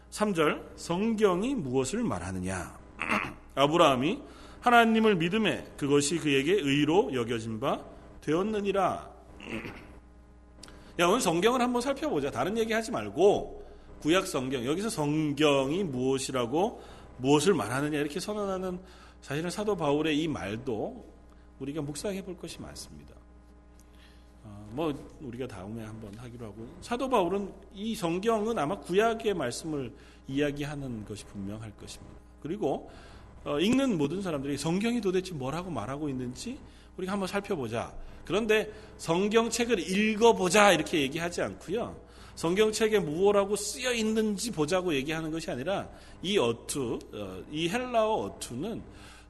3절 0.09 0.77
성경이 0.77 1.55
무엇을 1.55 2.03
말하느냐? 2.03 2.77
아브라함이 3.55 4.21
하나님을 4.59 5.15
믿음에 5.15 5.65
그것이 5.77 6.17
그에게 6.17 6.51
의로 6.51 7.13
여겨진 7.13 7.61
바 7.61 7.81
되었느니라. 8.19 9.09
야, 10.99 11.07
오늘 11.07 11.21
성경을 11.21 11.61
한번 11.61 11.81
살펴보자. 11.81 12.31
다른 12.31 12.57
얘기 12.57 12.73
하지 12.73 12.91
말고 12.91 13.65
구약 14.01 14.27
성경 14.27 14.65
여기서 14.65 14.89
성경이 14.89 15.85
무엇이라고 15.85 16.81
무엇을 17.15 17.53
말하느냐 17.53 17.97
이렇게 17.97 18.19
선언하는 18.19 18.81
사실은 19.21 19.49
사도 19.49 19.77
바울의 19.77 20.21
이 20.21 20.27
말도 20.27 21.05
우리가 21.59 21.81
묵상해 21.81 22.25
볼 22.25 22.37
것이 22.37 22.59
많습니다. 22.59 23.20
뭐 24.73 24.93
우리가 25.21 25.47
다음에 25.47 25.83
한번 25.83 26.13
하기로 26.17 26.45
하고 26.45 26.67
사도 26.81 27.09
바울은 27.09 27.51
이 27.73 27.95
성경은 27.95 28.57
아마 28.57 28.79
구약의 28.79 29.33
말씀을 29.33 29.91
이야기하는 30.27 31.05
것이 31.05 31.25
분명할 31.25 31.71
것입니다. 31.77 32.15
그리고 32.41 32.89
어, 33.43 33.59
읽는 33.59 33.97
모든 33.97 34.21
사람들이 34.21 34.57
성경이 34.57 35.01
도대체 35.01 35.33
뭐라고 35.33 35.69
말하고 35.71 36.09
있는지 36.09 36.57
우리가 36.97 37.13
한번 37.13 37.27
살펴보자. 37.27 37.93
그런데 38.25 38.71
성경책을 38.97 39.79
읽어보자 39.79 40.71
이렇게 40.73 41.01
얘기하지 41.01 41.41
않고요. 41.41 41.95
성경책에 42.35 42.99
무엇라고 42.99 43.55
쓰여 43.55 43.93
있는지 43.93 44.51
보자고 44.51 44.93
얘기하는 44.93 45.31
것이 45.31 45.51
아니라 45.51 45.89
이 46.21 46.37
어투, 46.37 46.99
어, 47.13 47.43
이 47.51 47.67
헬라어 47.67 48.13
어투는 48.13 48.81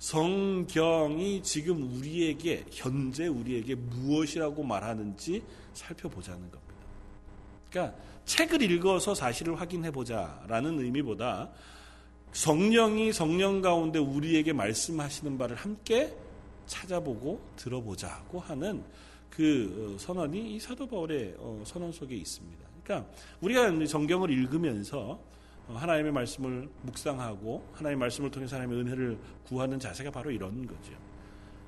성경이 0.02 1.44
지금 1.44 1.96
우리에게 1.96 2.66
현재 2.72 3.28
우리에게 3.28 3.76
무엇이라고 3.76 4.64
말하는지 4.64 5.44
살펴보자는 5.74 6.40
겁니다. 6.40 6.76
그러니까 7.70 7.96
책을 8.26 8.64
읽어서 8.64 9.14
사실을 9.14 9.62
확인해 9.62 9.92
보자라는 9.92 10.80
의미보다 10.80 11.52
성령이 12.32 13.14
성령 13.14 13.62
가운데 13.62 14.00
우리에게 14.00 14.54
말씀하시는 14.54 15.38
바를 15.38 15.56
함께 15.56 16.12
찾아보고 16.66 17.40
들어보자고 17.56 18.40
하는 18.40 18.84
그 19.30 19.94
어, 19.94 20.00
선언이 20.00 20.56
이 20.56 20.60
사도 20.60 20.88
바울의 20.88 21.36
어, 21.38 21.62
선언 21.64 21.92
속에 21.92 22.16
있습니다. 22.16 22.66
그러니까 22.84 23.12
우리가 23.40 23.86
성경을 23.86 24.32
읽으면서 24.32 25.00
어, 25.00 25.32
하나님의 25.68 26.12
말씀을 26.12 26.70
묵상하고 26.84 27.66
하나님의 27.74 28.00
말씀을 28.00 28.32
통해서 28.32 28.56
하나님의 28.56 28.82
은혜를 28.82 29.20
구하는 29.46 29.80
자세가 29.80 30.12
바로 30.12 30.32
이런 30.32 30.66
거죠. 30.66 30.94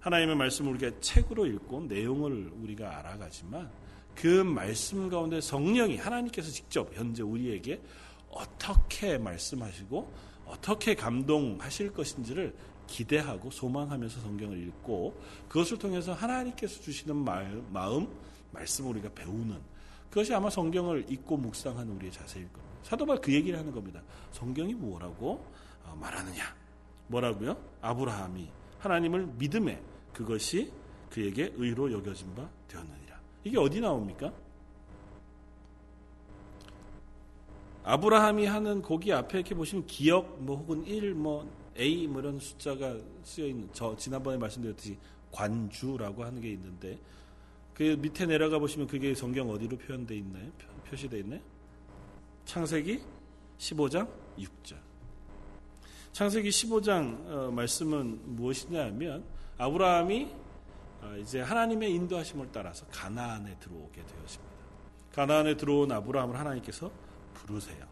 하나님의 0.02 0.36
말씀을 0.36 0.74
우리가 0.74 1.00
책으로 1.00 1.46
읽고 1.46 1.82
내용을 1.82 2.52
우리가 2.62 3.00
알아가지만 3.00 3.70
그 4.16 4.28
말씀 4.28 5.10
가운데 5.10 5.40
성령이 5.40 5.98
하나님께서 5.98 6.52
직접 6.52 6.92
현재 6.94 7.24
우리에게 7.24 7.82
어떻게 8.30 9.18
말씀하시고 9.18 10.12
어떻게 10.46 10.94
감동하실 10.94 11.94
것인지를 11.94 12.54
기대하고 12.88 13.50
소망하면서 13.50 14.20
성경을 14.22 14.58
읽고 14.68 15.20
그것을 15.48 15.78
통해서 15.78 16.14
하나님께서 16.14 16.82
주시는 16.82 17.16
마음, 17.72 18.08
말씀을 18.52 18.92
우리가 18.92 19.10
배우는 19.14 19.58
그것이 20.10 20.34
아마 20.34 20.50
성경을 20.50 21.06
읽고 21.10 21.38
묵상하는 21.38 21.96
우리의 21.96 22.12
자세일 22.12 22.46
겁니다. 22.50 22.63
사도 22.84 23.06
바울 23.06 23.20
그 23.20 23.34
얘기를 23.34 23.58
하는 23.58 23.72
겁니다. 23.72 24.02
성경이 24.32 24.74
뭐라고 24.74 25.46
어, 25.86 25.98
말하느냐? 26.00 26.44
뭐라고요? 27.08 27.58
아브라함이 27.82 28.50
하나님을 28.80 29.28
믿음에 29.38 29.82
그것이 30.14 30.72
그에게 31.10 31.54
의로 31.56 31.92
여겨진 31.92 32.34
바 32.36 32.50
되었느니라. 32.68 33.20
이게 33.44 33.58
어디 33.58 33.80
나옵니까? 33.80 34.32
아브라함이 37.84 38.46
하는 38.46 38.82
거기 38.82 39.12
앞에 39.12 39.40
이렇게 39.40 39.56
보시면 39.56 39.86
기억 39.86 40.42
뭐 40.42 40.56
혹은 40.56 40.86
1, 40.86 41.14
뭐 41.14 41.50
A 41.78 42.08
뭐 42.08 42.22
이런 42.22 42.40
숫자가 42.40 42.98
쓰여 43.24 43.48
있는 43.48 43.70
저 43.74 43.96
지난번에 43.96 44.38
말씀드렸듯이 44.38 44.98
관주라고 45.32 46.24
하는 46.24 46.40
게 46.40 46.52
있는데 46.52 46.98
그 47.74 47.98
밑에 48.00 48.26
내려가 48.26 48.60
보시면 48.60 48.88
그게 48.88 49.14
성경 49.16 49.50
어디로 49.50 49.78
표현되어 49.78 50.18
있나요? 50.18 50.52
표시되어 50.90 51.20
있나요? 51.20 51.42
창세기 52.46 53.02
15장 53.58 54.08
6절. 54.38 54.76
창세기 56.12 56.50
15장 56.50 57.28
어, 57.28 57.52
말씀은 57.52 58.36
무엇이냐 58.36 58.86
하면 58.86 59.24
아브라함이 59.58 60.32
어, 61.02 61.16
이제 61.20 61.42
하나님의 61.42 61.92
인도하심을 61.94 62.50
따라서 62.52 62.86
가나안에 62.92 63.58
들어오게 63.60 64.06
되었습니다. 64.06 64.54
가나안에 65.14 65.58
들어온 65.58 65.92
아브라함을 65.92 66.38
하나님께서 66.38 66.92
부르세요. 67.34 67.86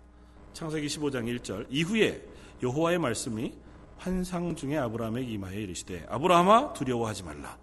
창세기 0.53 0.87
15장 0.87 1.39
1절 1.39 1.67
이후에 1.69 2.23
여호와의 2.61 2.99
말씀이 2.99 3.53
환상 3.97 4.55
중에 4.55 4.77
아브라함에게 4.77 5.31
임하여 5.31 5.59
이르시되 5.59 6.05
아브라함아 6.09 6.73
두려워하지 6.73 7.23
말라. 7.23 7.57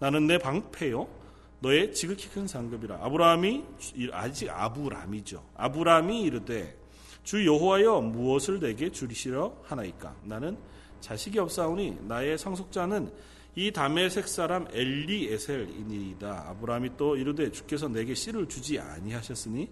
나는 0.00 0.26
내 0.26 0.38
방패요 0.38 1.23
너의 1.64 1.94
지극히 1.94 2.28
큰 2.28 2.46
상급이라. 2.46 2.98
아브라함이 3.00 3.64
아직 4.12 4.50
아브람이죠. 4.50 5.42
아브람이 5.56 6.20
이르되 6.20 6.76
주 7.22 7.46
여호와여 7.46 8.02
무엇을 8.02 8.60
내게 8.60 8.90
주리시려 8.90 9.62
하나이까? 9.62 10.14
나는 10.24 10.58
자식이 11.00 11.38
없사오니 11.38 12.00
나의 12.02 12.36
상속자는 12.36 13.10
이 13.56 13.72
다메색 13.72 14.28
사람 14.28 14.66
엘리에셀이니이다. 14.70 16.50
아브라함이 16.50 16.98
또 16.98 17.16
이르되 17.16 17.50
주께서 17.50 17.88
내게 17.88 18.14
씨를 18.14 18.46
주지 18.46 18.78
아니하셨으니 18.78 19.70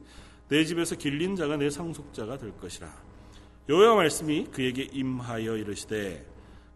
내 0.49 0.64
집에서 0.64 0.96
길린 0.96 1.37
자가 1.37 1.58
내 1.58 1.68
상속자가 1.68 2.38
될 2.38 2.56
것이라. 2.56 2.90
여호와 3.68 3.96
말씀이 3.96 4.46
그에게 4.46 4.84
임하여 4.84 5.58
이르시되 5.58 6.26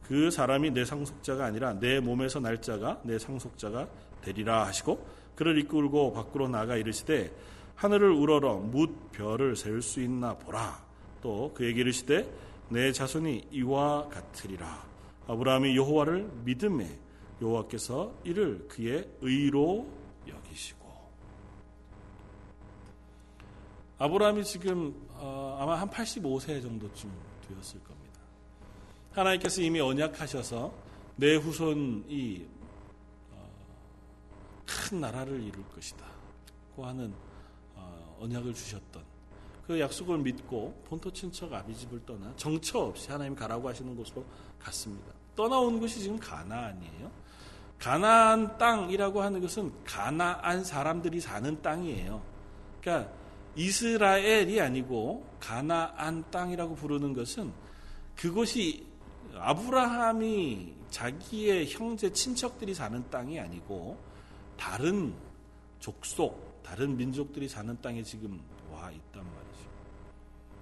그 0.03 0.31
사람이 0.31 0.73
내 0.73 0.85
상속자가 0.85 1.47
아니라 1.47 1.73
내 1.73 2.01
몸에서 2.01 2.39
날 2.39 2.61
자가 2.61 3.01
내 3.03 3.19
상속자가 3.19 3.89
되리라 4.27 4.67
하시고 4.67 5.07
그를 5.37 5.59
이끌고 5.59 6.13
밖으로 6.13 6.49
나가 6.49 6.77
이르시되 6.77 7.31
하늘을 7.77 8.11
우러러 8.11 8.57
묻 8.57 9.13
별을 9.13 9.55
세울 9.55 9.83
수 9.83 10.01
있나 10.01 10.35
보라. 10.35 10.85
또 11.23 11.53
그에게 11.55 11.83
이르시되 11.83 12.29
내 12.69 12.91
자손이 12.93 13.49
이와 13.53 14.09
같으리라. 14.09 14.85
아브라함이 15.29 15.77
여호와를 15.77 16.31
믿음에 16.45 16.99
여호와께서 17.41 18.13
이를 18.25 18.67
그의 18.69 19.07
의로 19.21 19.87
여기시고 20.27 20.87
아브라함이 23.99 24.45
지금 24.45 24.95
어, 25.11 25.59
아마 25.61 25.81
한 25.81 25.89
85세 25.89 26.63
정도쯤 26.63 27.11
되었을 27.49 27.81
겁니다. 27.81 28.21
하나님께서 29.13 29.63
이미 29.63 29.81
언약하셔서 29.81 30.73
내 31.17 31.37
후손이 31.37 32.47
어, 32.56 32.56
큰 34.67 35.01
나라를 35.01 35.43
이룰 35.43 35.65
것이다. 35.69 36.05
고 36.75 36.85
하는 36.85 37.13
어, 37.75 38.17
언약을 38.21 38.53
주셨던 38.53 39.03
그 39.67 39.81
약속을 39.81 40.19
믿고 40.19 40.85
본토 40.89 41.13
친척 41.13 41.53
아비집을 41.53 42.05
떠나 42.07 42.33
정처 42.37 42.79
없이 42.81 43.11
하나님 43.11 43.35
가라고 43.35 43.69
하시는 43.69 43.97
곳으로 43.97 44.25
갔습니다. 44.59 45.13
떠나온 45.35 45.81
곳이 45.81 46.01
지금 46.01 46.19
가나안이에요. 46.19 47.11
가나안 47.79 48.57
땅이라고 48.59 49.21
하는 49.23 49.41
것은 49.41 49.73
가나안 49.85 50.65
사람들이 50.65 51.21
사는 51.21 51.61
땅이에요. 51.61 52.23
그러니까 52.81 53.13
이스라엘이 53.55 54.61
아니고 54.61 55.27
가나안 55.41 56.31
땅이라고 56.31 56.75
부르는 56.75 57.13
것은 57.13 57.53
그곳이 58.15 58.87
아브라함이 59.35 60.75
자기의 60.91 61.71
형제 61.71 62.13
친척들이 62.13 62.75
사는 62.75 63.09
땅이 63.11 63.39
아니고 63.41 63.99
다른 64.57 65.15
족속, 65.79 66.63
다른 66.63 66.97
민족들이 66.97 67.49
사는 67.49 67.81
땅에 67.81 68.03
지금 68.03 68.41
와 68.71 68.91
있단 68.91 69.23
말이죠. 69.25 69.71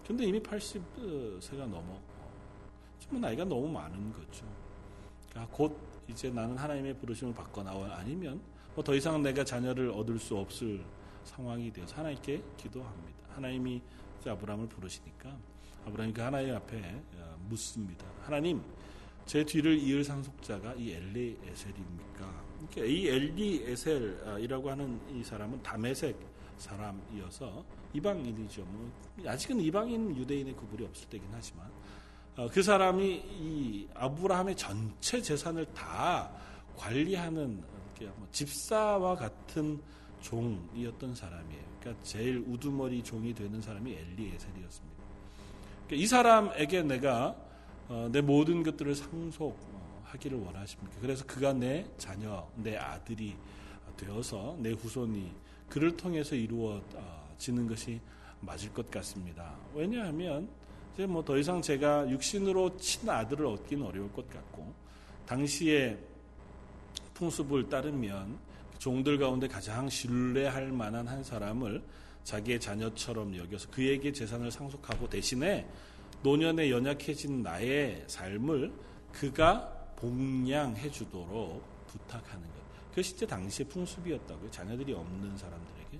근데 0.07 0.25
이미 0.25 0.41
80세가 0.41 1.67
넘었고, 1.67 2.15
좀 2.99 3.21
나이가 3.21 3.45
너무 3.45 3.69
많은 3.69 4.13
거죠. 4.13 4.45
그러니까 5.31 5.57
곧 5.57 5.79
이제 6.09 6.31
나는 6.31 6.57
하나님의 6.57 6.99
부르심을 6.99 7.35
받거나 7.35 7.71
아니면 7.97 8.41
뭐 8.75 8.85
더 8.85 8.95
이상 8.95 9.23
내가 9.23 9.45
자녀를 9.45 9.91
얻을 9.91 10.19
수 10.19 10.37
없을 10.37 10.85
상황이 11.25 11.73
되어서 11.73 11.97
하나님께 11.97 12.43
기도합니다. 12.57 13.19
하나님이 13.35 13.81
아브라함을 14.27 14.69
부르시니까 14.69 15.37
아브라함이 15.87 16.13
그 16.13 16.21
하나님 16.21 16.55
앞에 16.55 17.03
어, 17.17 17.37
묻습니다. 17.49 18.05
하나님, 18.23 18.63
제 19.27 19.45
뒤를 19.45 19.79
이을 19.79 20.03
상속자가 20.05 20.75
이 20.75 20.93
엘리에셀입니까? 20.93 22.44
그러니까 22.71 22.85
이 22.85 23.09
엘리에셀이라고 23.09 24.71
하는 24.71 25.01
이 25.11 25.23
사람은 25.23 25.63
다메색 25.63 26.17
사람이어서 26.59 27.65
이방인이죠. 27.93 28.63
뭐 28.63 28.91
아직은 29.27 29.61
이방인 29.61 30.17
유대인의 30.17 30.55
구분이 30.55 30.87
없을 30.87 31.09
때긴 31.09 31.29
하지만 31.33 31.71
어, 32.37 32.49
그 32.49 32.63
사람이 32.63 33.07
이 33.07 33.89
아브라함의 33.95 34.57
전체 34.57 35.23
재산을 35.23 35.65
다 35.67 36.31
관리하는 36.77 37.63
뭐 38.17 38.29
집사와 38.33 39.15
같은 39.15 39.81
종이었던 40.21 41.15
사람이에요. 41.15 41.63
그러니까 41.81 42.03
제일 42.03 42.39
우두머리 42.47 43.03
종이 43.03 43.33
되는 43.33 43.61
사람이 43.61 43.93
엘리에셀이었습니다. 43.93 45.05
그러니까 45.87 46.03
이 46.03 46.07
사람에게 46.07 46.83
내가 46.83 47.37
어, 47.89 48.09
내 48.11 48.21
모든 48.21 48.63
것들을 48.63 48.95
상속 48.95 49.74
하기를 50.15 50.39
원하십니까? 50.39 50.97
그래서 51.01 51.25
그가 51.27 51.53
내 51.53 51.85
자녀, 51.99 52.47
내 52.57 52.77
아들이 52.77 53.37
되어서 53.97 54.57
내 54.59 54.73
후손이 54.73 55.31
그를 55.69 55.97
통해서 55.97 56.35
이루어지는 56.35 57.69
것이 57.69 58.01
맞을 58.41 58.73
것 58.73 58.91
같습니다. 58.91 59.55
왜냐하면 59.75 60.49
이제 60.95 61.07
뭐 61.07 61.25
더 61.25 61.37
이상 61.39 61.61
제가 61.61 62.09
육신으로 62.09 62.77
친 62.77 63.09
아들을 63.09 63.45
얻기는 63.47 63.85
어려울 63.85 64.13
것 64.13 64.29
같고 64.31 64.73
당시에 65.27 65.99
풍습을 67.15 67.69
따르면 67.69 68.39
종들 68.79 69.19
가운데 69.19 69.49
가장 69.49 69.89
신뢰할 69.89 70.71
만한 70.73 71.07
한 71.09 71.25
사람을 71.25 71.83
자기의 72.25 72.61
자녀처럼 72.61 73.37
여겨서 73.37 73.69
그에게 73.71 74.13
재산을 74.13 74.51
상속하고 74.51 75.09
대신에 75.09 75.67
노년에 76.23 76.71
연약해진 76.71 77.43
나의 77.43 78.05
삶을 78.07 78.73
그가 79.13 79.74
봉양해 80.05 80.91
주도록 80.91 81.63
부탁하는 81.87 82.43
것. 82.43 82.55
그것이 82.91 83.15
이제 83.15 83.27
당시의 83.27 83.69
풍습이었다고요. 83.69 84.51
자녀들이 84.51 84.93
없는 84.93 85.37
사람들에게. 85.37 85.99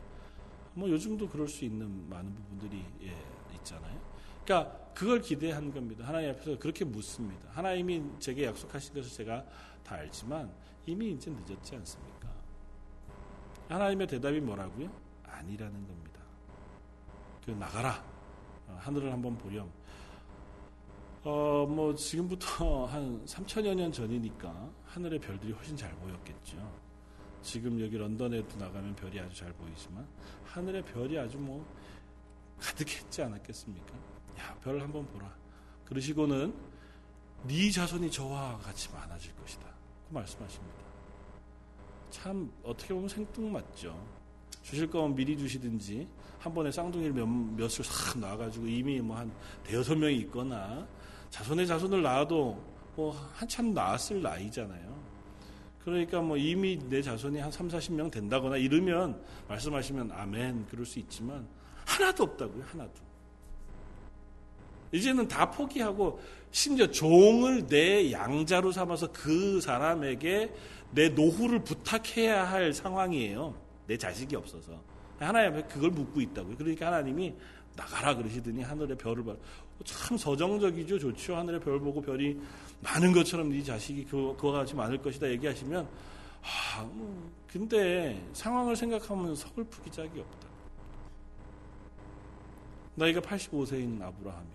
뭐 0.75 0.91
요즘도 0.91 1.29
그럴 1.29 1.49
수 1.49 1.65
있는 1.65 2.09
많은 2.09 2.35
부분들이 2.35 2.85
예, 3.03 3.17
있잖아요. 3.57 3.99
그러니까 4.45 4.77
그걸 4.93 5.21
기대한 5.21 5.73
겁니다. 5.73 6.07
하나님 6.07 6.31
앞에서 6.31 6.59
그렇게 6.59 6.85
묻습니다. 6.85 7.49
하나님이 7.53 8.03
제게 8.19 8.45
약속하신 8.45 8.95
것을 8.95 9.11
제가 9.11 9.45
다 9.83 9.95
알지만 9.95 10.53
이미 10.87 11.13
이제 11.13 11.31
늦었지 11.31 11.75
않습니까? 11.77 12.29
하나님의 13.69 14.07
대답이 14.07 14.41
뭐라고요? 14.41 14.93
아니라는 15.25 15.87
겁니다. 15.87 16.21
그 17.45 17.53
나가라. 17.53 18.05
어, 18.69 18.77
하늘을 18.81 19.11
한번 19.13 19.39
보렴. 19.39 19.71
어, 21.25 21.65
뭐, 21.67 21.95
지금부터 21.95 22.85
한 22.87 23.25
3천여 23.25 23.75
년 23.75 23.91
전이니까 23.91 24.71
하늘의 24.85 25.19
별들이 25.21 25.53
훨씬 25.53 25.75
잘 25.75 25.91
보였겠죠. 25.97 26.85
지금 27.41 27.81
여기 27.81 27.97
런던에도 27.97 28.59
나가면 28.59 28.95
별이 28.95 29.19
아주 29.21 29.35
잘 29.35 29.53
보이지만 29.55 30.07
하늘의 30.47 30.85
별이 30.85 31.19
아주 31.19 31.39
뭐 31.39 31.67
가득했지 32.59 33.23
않았겠습니까? 33.23 33.95
야, 34.39 34.55
별 34.63 34.81
한번 34.81 35.07
보라. 35.07 35.35
그러시고는 35.87 36.55
네 37.45 37.71
자손이 37.71 38.11
저와 38.11 38.59
같이 38.59 38.91
많아질 38.93 39.35
것이다. 39.37 39.67
그 40.09 40.15
말씀하십니다. 40.15 40.77
참 42.11 42.51
어떻게 42.63 42.95
보면 42.95 43.09
생뚱맞죠. 43.09 44.25
주실 44.63 44.89
거면 44.89 45.15
미리 45.15 45.37
주시든지 45.37 46.09
한 46.39 46.55
번에 46.55 46.71
쌍둥이를 46.71 47.13
몇, 47.13 47.27
몇을 47.27 47.71
싹 47.71 48.19
놔가지고 48.19 48.67
이미 48.67 49.01
뭐 49.01 49.17
한 49.17 49.31
대여섯 49.65 49.97
명이 49.99 50.17
있거나 50.21 50.87
자손의 51.35 51.67
자손을 51.67 52.01
낳아도 52.01 52.63
뭐 52.95 53.11
한참 53.33 53.75
낳았을 53.75 54.23
나이잖아요. 54.23 54.95
그러니까 55.83 56.21
뭐 56.21 56.37
이미 56.37 56.79
내 56.89 57.03
자손이 57.03 57.41
한 57.41 57.51
3, 57.51 57.67
40명 57.67 58.09
된다거나 58.09 58.57
이러면 58.57 59.21
말씀하시면 59.49 60.13
아멘 60.13 60.67
그럴 60.67 60.87
수 60.87 61.01
있지만 61.01 61.45
하나도 61.87 62.23
없다고요. 62.23 62.63
하나도. 62.67 62.93
이제는 64.93 65.27
다 65.27 65.51
포기하고 65.51 66.21
심지어 66.53 66.89
종을 66.89 67.67
내 67.67 68.13
양자로 68.13 68.71
삼아서 68.71 69.11
그 69.11 69.61
사람에게 69.61 70.55
내 70.93 71.09
노후를 71.09 71.65
부탁해야 71.65 72.49
할 72.49 72.73
상황이에요. 72.73 73.57
내 73.89 73.99
자식이 73.99 74.37
없어서. 74.37 74.81
하나님 75.19 75.55
앞에 75.55 75.63
그걸 75.67 75.91
묻고 75.91 76.21
있다고요. 76.21 76.57
그러니까 76.57 76.87
하나님이 76.87 77.35
나가라 77.77 78.15
그러시더니 78.15 78.63
하늘의 78.63 78.97
별을 78.97 79.25
봐. 79.25 79.35
참 79.83 80.17
서정적이죠. 80.17 80.99
좋죠. 80.99 81.37
하늘의 81.37 81.61
별 81.61 81.81
보고 81.81 82.01
별이 82.01 82.39
많은 82.81 83.13
것처럼 83.13 83.49
네 83.51 83.63
자식이 83.63 84.05
그, 84.05 84.37
그와 84.39 84.61
같이 84.61 84.75
많을 84.75 84.99
것이다 84.99 85.29
얘기하시면 85.31 85.89
아, 86.43 86.83
뭐, 86.83 87.33
근데 87.51 88.23
상황을 88.33 88.77
생각하면 88.77 89.35
서글프기 89.35 89.91
짝이 89.91 90.21
없다. 90.21 90.49
나이가 92.97 93.21
85세인 93.21 94.01
아브라함이 94.03 94.49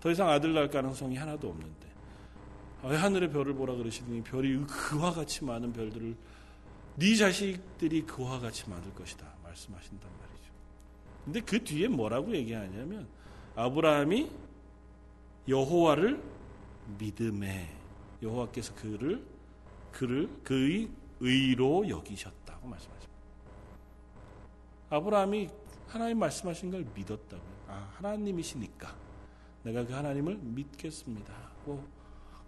더 0.00 0.10
이상 0.10 0.28
아들 0.30 0.54
낳을 0.54 0.70
가능성이 0.70 1.16
하나도 1.16 1.48
없는데 1.48 1.92
왜 2.84 2.96
하늘의 2.96 3.30
별을 3.30 3.54
보라 3.54 3.74
그러시더니 3.74 4.22
별이 4.22 4.64
그와 4.66 5.12
같이 5.12 5.44
많은 5.44 5.72
별들을 5.72 6.16
네 6.96 7.14
자식들이 7.14 8.02
그와 8.02 8.40
같이 8.40 8.68
많을 8.68 8.92
것이다 8.94 9.26
말씀하신단 9.42 10.10
말이죠. 10.10 10.52
근데 11.24 11.40
그 11.40 11.62
뒤에 11.62 11.88
뭐라고 11.88 12.34
얘기하냐면 12.34 13.06
아브라함이 13.54 14.30
여호와를 15.48 16.22
믿음에 16.98 17.68
여호와께서 18.22 18.74
그를 18.74 19.24
그를 19.92 20.28
그의 20.42 20.88
의로 21.20 21.88
여기셨다고 21.88 22.66
말씀하십니다. 22.66 23.12
아브라함이 24.90 25.48
하나님 25.88 26.18
말씀하신 26.18 26.70
걸 26.70 26.86
믿었다고요. 26.94 27.52
아, 27.68 27.92
하나님이시니까 27.96 28.94
내가 29.62 29.84
그 29.86 29.92
하나님을 29.92 30.36
믿겠습니다. 30.36 31.32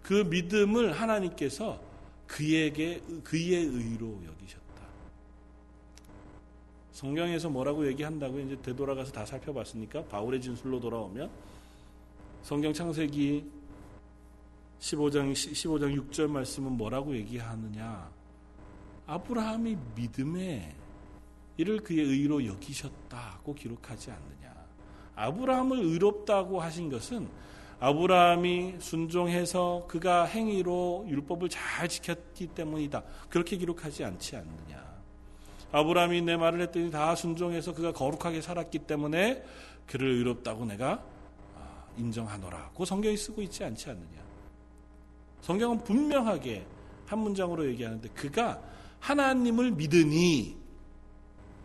그 0.01 0.13
믿음을 0.13 0.93
하나님께서 0.93 1.81
그에게 2.27 3.01
그의 3.23 3.65
의로 3.65 4.19
여기셨다. 4.25 4.65
성경에서 6.91 7.49
뭐라고 7.49 7.87
얘기한다고 7.87 8.39
이제 8.39 8.61
되돌아가서 8.61 9.11
다 9.11 9.25
살펴봤으니까 9.25 10.05
바울의 10.05 10.41
진술로 10.41 10.79
돌아오면 10.79 11.29
성경 12.45 12.71
창세기 12.71 13.43
15장 14.77 15.31
15장 15.33 15.99
6절 15.99 16.27
말씀은 16.27 16.73
뭐라고 16.73 17.15
얘기하느냐? 17.15 18.07
아브라함이 19.07 19.75
믿음에 19.95 20.75
이를 21.57 21.79
그의 21.79 22.01
의로 22.01 22.45
여기셨다고 22.45 23.55
기록하지 23.55 24.11
않느냐? 24.11 24.53
아브라함을 25.15 25.79
의롭다고 25.79 26.61
하신 26.61 26.91
것은 26.91 27.27
아브라함이 27.79 28.75
순종해서 28.77 29.87
그가 29.87 30.25
행위로 30.25 31.07
율법을 31.09 31.49
잘 31.49 31.89
지켰기 31.89 32.45
때문이다. 32.49 33.01
그렇게 33.27 33.57
기록하지 33.57 34.03
않지 34.03 34.35
않느냐. 34.35 34.85
아브라함이 35.71 36.21
내 36.21 36.37
말을 36.37 36.61
했더니 36.61 36.91
다 36.91 37.15
순종해서 37.15 37.73
그가 37.73 37.91
거룩하게 37.91 38.41
살았기 38.41 38.77
때문에 38.85 39.43
그를 39.87 40.11
의롭다고 40.11 40.65
내가 40.65 40.91
아, 40.91 41.14
인정하노라. 41.97 42.71
그 42.75 42.85
성경이 42.85 43.17
쓰고 43.17 43.41
있지 43.43 43.63
않지 43.63 43.89
않느냐. 43.89 44.23
성경은 45.41 45.83
분명하게 45.83 46.65
한 47.05 47.19
문장으로 47.19 47.67
얘기하는데 47.69 48.09
그가 48.09 48.61
하나님을 48.99 49.71
믿으니 49.71 50.57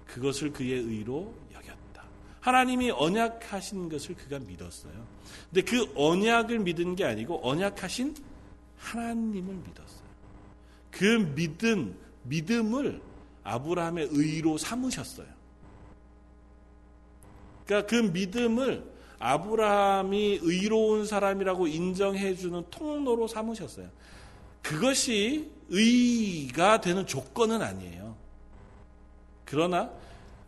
그것을 0.07 0.53
그의 0.53 0.73
의로 0.73 1.35
하나님이 2.41 2.91
언약하신 2.91 3.89
것을 3.89 4.15
그가 4.17 4.39
믿었어요. 4.39 4.93
근데 5.53 5.63
그 5.63 5.93
언약을 5.95 6.61
믿은 6.61 6.97
게 6.97 7.05
아니고 7.05 7.47
언약하신 7.47 8.17
하나님을 8.79 9.55
믿었어요. 9.55 10.11
그 10.91 11.05
믿은 11.05 11.97
믿음을 12.25 13.01
아브라함의 13.45 14.09
의로 14.11 14.57
삼으셨어요. 14.57 15.27
그러니까 17.67 17.89
그 17.89 17.95
믿음을 17.97 18.90
아브라함이 19.21 20.41
의로운 20.43 21.07
사람이라고 21.07 21.67
인정해 21.69 22.35
주는 22.35 22.65
통로로 22.71 23.29
삼으셨어요. 23.29 23.89
그것이 24.63 25.51
의가 25.69 26.81
되는 26.81 27.07
조건은 27.07 27.63
아니에요. 27.63 28.17
그러나 29.45 29.91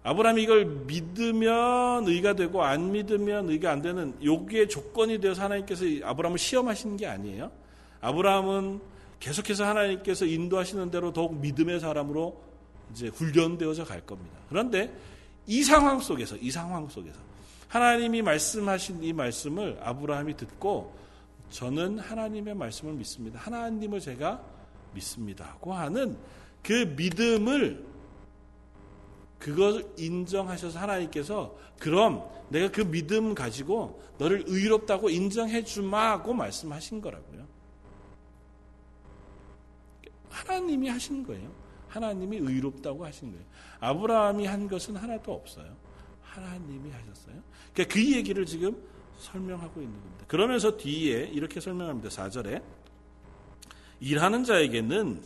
아브라함이 0.05 0.43
이걸 0.43 0.65
믿으면 0.65 2.09
의가 2.09 2.33
되고 2.33 2.63
안 2.63 2.91
믿으면 2.91 3.51
의가 3.51 3.71
안 3.71 3.83
되는 3.83 4.15
여기에 4.25 4.67
조건이 4.69 5.21
되어서 5.21 5.43
하나님께서 5.43 5.85
아브라함을 6.03 6.39
시험하시는 6.39 6.97
게 6.97 7.07
아니에요. 7.07 7.53
아브라함은 8.01 8.81
계속해서 9.21 9.65
하나님께서 9.65 10.25
인도하시는 10.25 10.91
대로 10.91 11.13
더욱 11.13 11.37
믿음의 11.37 11.79
사람으로 11.79 12.41
이제 12.91 13.09
훈련되어져 13.09 13.85
갈 13.85 14.01
겁니다. 14.01 14.37
그런데 14.49 14.93
이 15.47 15.63
상황 15.63 16.01
속에서 16.01 16.37
이 16.37 16.51
상황 16.51 16.89
속에서 16.89 17.19
하나님이 17.73 18.21
말씀하신 18.21 19.03
이 19.03 19.15
말씀을 19.15 19.79
아브라함이 19.81 20.37
듣고 20.37 20.95
저는 21.49 22.01
하나님의 22.01 22.55
말씀을 22.55 22.93
믿습니다. 22.93 23.39
하나님을 23.41 23.99
제가 23.99 24.45
믿습니다고 24.93 25.73
하는 25.73 26.19
그 26.63 26.95
믿음을 26.95 27.83
그것을 29.39 29.91
인정하셔서 29.97 30.79
하나님께서 30.79 31.57
그럼 31.79 32.29
내가 32.51 32.71
그 32.71 32.83
믿음 32.83 33.35
가지고 33.35 34.03
너를 34.19 34.45
의롭다고 34.47 35.09
인정해 35.09 35.65
주마고 35.65 36.35
말씀하신 36.35 37.01
거라고요. 37.01 37.47
하나님이 40.29 40.91
하신 40.91 41.23
거예요. 41.23 41.51
하나님이 41.89 42.37
의롭다고 42.37 43.07
하신 43.07 43.33
거예요. 43.33 43.47
아브라함이 43.81 44.45
한 44.45 44.69
것은 44.69 44.95
하나도 44.95 45.33
없어요. 45.33 45.75
하나님이 46.33 46.91
하셨어요. 46.91 47.43
그러니까 47.73 47.95
그 47.95 48.13
얘기를 48.13 48.45
지금 48.47 48.77
설명하고 49.19 49.81
있는 49.81 49.95
겁니다. 49.99 50.25
그러면서 50.27 50.77
뒤에 50.77 51.31
이렇게 51.33 51.61
설명합니다. 51.61 52.09
4절에 52.09 52.63
일하는 54.01 54.45
자에게는 54.45 55.23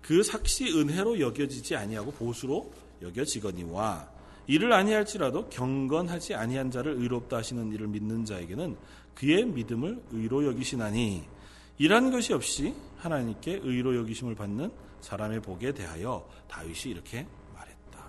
그 0.00 0.22
삭시 0.22 0.72
은혜로 0.78 1.20
여겨지지 1.20 1.76
아니하고 1.76 2.12
보수로 2.12 2.72
여겨지거니와 3.02 4.08
이를 4.46 4.72
아니할지라도 4.72 5.48
경건하지 5.48 6.34
아니한 6.34 6.70
자를 6.70 6.92
의롭다 6.92 7.38
하시는 7.38 7.72
이를 7.72 7.86
믿는 7.88 8.24
자에게는 8.24 8.76
그의 9.14 9.46
믿음을 9.46 10.02
의로 10.12 10.44
여기시나니 10.44 11.24
이란 11.78 12.10
것이 12.10 12.32
없이 12.32 12.74
하나님께 12.98 13.60
의로 13.62 13.96
여기심을 13.96 14.34
받는 14.34 14.70
사람의 15.00 15.42
복에 15.42 15.72
대하여 15.72 16.28
다윗이 16.48 16.92
이렇게 16.92 17.26
말했다. 17.54 18.06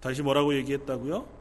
다시 0.00 0.22
뭐라고 0.22 0.54
얘기했다고요? 0.56 1.35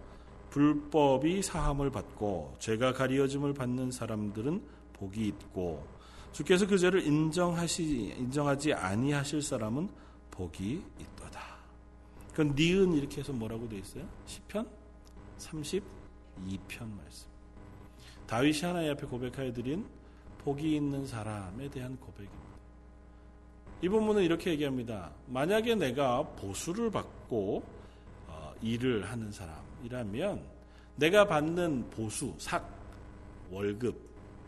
불법이 0.56 1.42
사함을 1.42 1.92
받고 1.92 2.56
죄가 2.60 2.94
가리어짐을 2.94 3.54
받는 3.54 3.92
사람들은 3.92 4.64
복이 4.94 5.28
있고 5.28 5.86
주께서 6.32 6.66
그 6.66 6.78
죄를 6.78 7.06
인정하시 7.06 8.16
인정하지 8.18 8.72
아니하실 8.72 9.42
사람은 9.42 9.90
복이 10.32 10.82
있다. 10.98 11.58
그 12.34 12.42
니은 12.42 12.94
이렇게 12.94 13.20
해서 13.20 13.34
뭐라고 13.34 13.68
되어 13.68 13.80
있어요? 13.80 14.08
시편 14.28 14.66
32편 15.40 15.82
말씀. 16.96 17.28
다윗이 18.26 18.62
하나님 18.62 18.92
앞에 18.92 19.08
고백하여 19.08 19.52
드린 19.52 19.86
복이 20.38 20.74
있는 20.74 21.06
사람에 21.06 21.70
대한 21.70 21.98
고백입니다. 21.98 22.46
이 23.82 23.90
본문은 23.90 24.24
이렇게 24.24 24.52
얘기합니다. 24.52 25.12
만약에 25.28 25.76
내가 25.76 26.24
보수를 26.24 26.92
받고 26.92 27.62
어, 28.28 28.54
일을 28.62 29.12
하는 29.12 29.34
사람 29.34 29.65
이라면 29.84 30.42
내가 30.96 31.28
받는 31.28 31.90
보수, 31.90 32.34
삭, 32.38 32.68
월급, 33.52 33.96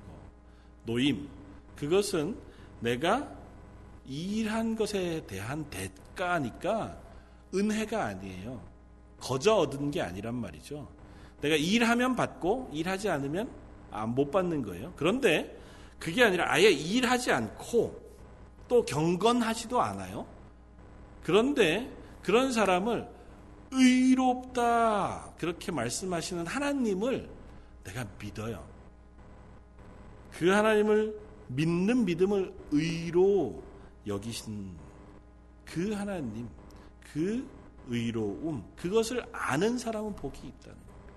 어, 0.08 0.20
노임 0.86 1.28
그것은 1.76 2.38
내가 2.80 3.30
일한 4.06 4.76
것에 4.76 5.26
대한 5.28 5.66
대가니까 5.70 6.98
은혜가 7.54 8.06
아니에요. 8.06 8.62
거저 9.20 9.56
얻은 9.56 9.92
게 9.92 10.02
아니란 10.02 10.36
말이죠. 10.36 10.88
내가 11.42 11.56
일하면 11.56 12.16
받고 12.16 12.70
일하지 12.72 13.10
않으면 13.10 13.50
아, 13.92 14.06
못 14.06 14.32
받는 14.32 14.62
거예요. 14.64 14.94
그런데 14.96 15.58
그게 16.00 16.24
아니라 16.24 16.52
아예 16.52 16.70
일하지 16.70 17.32
않고 17.32 18.08
또 18.68 18.86
경건하지도 18.86 19.82
않아요. 19.82 20.26
그런데 21.24 21.92
그런 22.22 22.52
사람을 22.52 23.08
의롭다 23.72 25.34
그렇게 25.38 25.72
말씀하시는 25.72 26.46
하나님을 26.48 27.30
내가 27.84 28.06
믿어요. 28.20 28.66
그 30.32 30.50
하나님을 30.50 31.20
믿는 31.48 32.06
믿음을 32.06 32.54
의로 32.72 33.64
여기신 34.06 34.76
그 35.66 35.94
하나님, 35.94 36.48
그 37.12 37.48
의로움, 37.88 38.64
그것을 38.76 39.26
아는 39.32 39.78
사람은 39.78 40.16
복이 40.16 40.40
있다는 40.48 40.78
겁니다. 40.78 41.14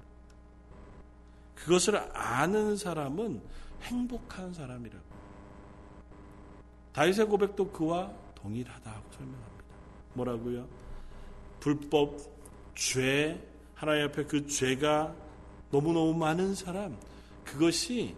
그것을 1.54 1.96
아는 2.16 2.76
사람은 2.76 3.42
행복한 3.82 4.52
사람이라고. 4.52 5.10
다윗의 6.92 7.26
고백도 7.26 7.70
그와 7.70 8.12
동일하다고 8.34 9.12
설명합니다. 9.12 9.64
뭐라고요? 10.14 10.68
불법, 11.60 12.16
죄, 12.74 13.40
하나님 13.74 14.06
앞에 14.06 14.24
그 14.24 14.46
죄가 14.46 15.14
너무너무 15.70 16.14
많은 16.14 16.54
사람, 16.54 16.96
그것이 17.44 18.14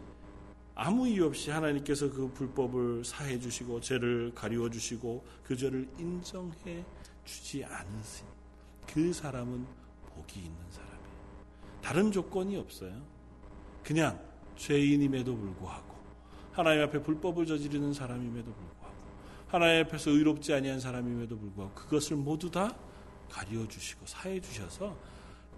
아무 0.75 1.07
이유 1.07 1.27
없이 1.27 1.51
하나님께서 1.51 2.11
그 2.11 2.31
불법을 2.33 3.05
사해 3.05 3.39
주시고 3.39 3.81
죄를 3.81 4.33
가리워 4.35 4.71
주시고 4.71 5.25
그 5.45 5.57
죄를 5.57 5.89
인정해 5.99 6.85
주지 7.25 7.65
않으신 7.65 8.27
그 8.87 9.13
사람은 9.13 9.67
복이 10.07 10.41
있는 10.41 10.59
사람이에요. 10.71 11.03
다른 11.83 12.11
조건이 12.11 12.57
없어요. 12.57 12.93
그냥 13.85 14.19
죄인임에도 14.57 15.37
불구하고 15.37 15.95
하나님 16.53 16.83
앞에 16.85 17.03
불법을 17.03 17.47
저지르는 17.47 17.93
사람임에도 17.93 18.53
불구하고 18.53 18.97
하나님 19.49 19.85
앞에서 19.85 20.11
의롭지 20.11 20.55
아니한 20.55 20.81
사람임에도 20.81 21.39
불구하고 21.39 21.75
그것을 21.75 22.17
모두 22.17 22.51
다 22.51 22.75
가리워 23.33 23.67
주시고 23.67 24.05
사해 24.05 24.41
주셔서 24.41 24.95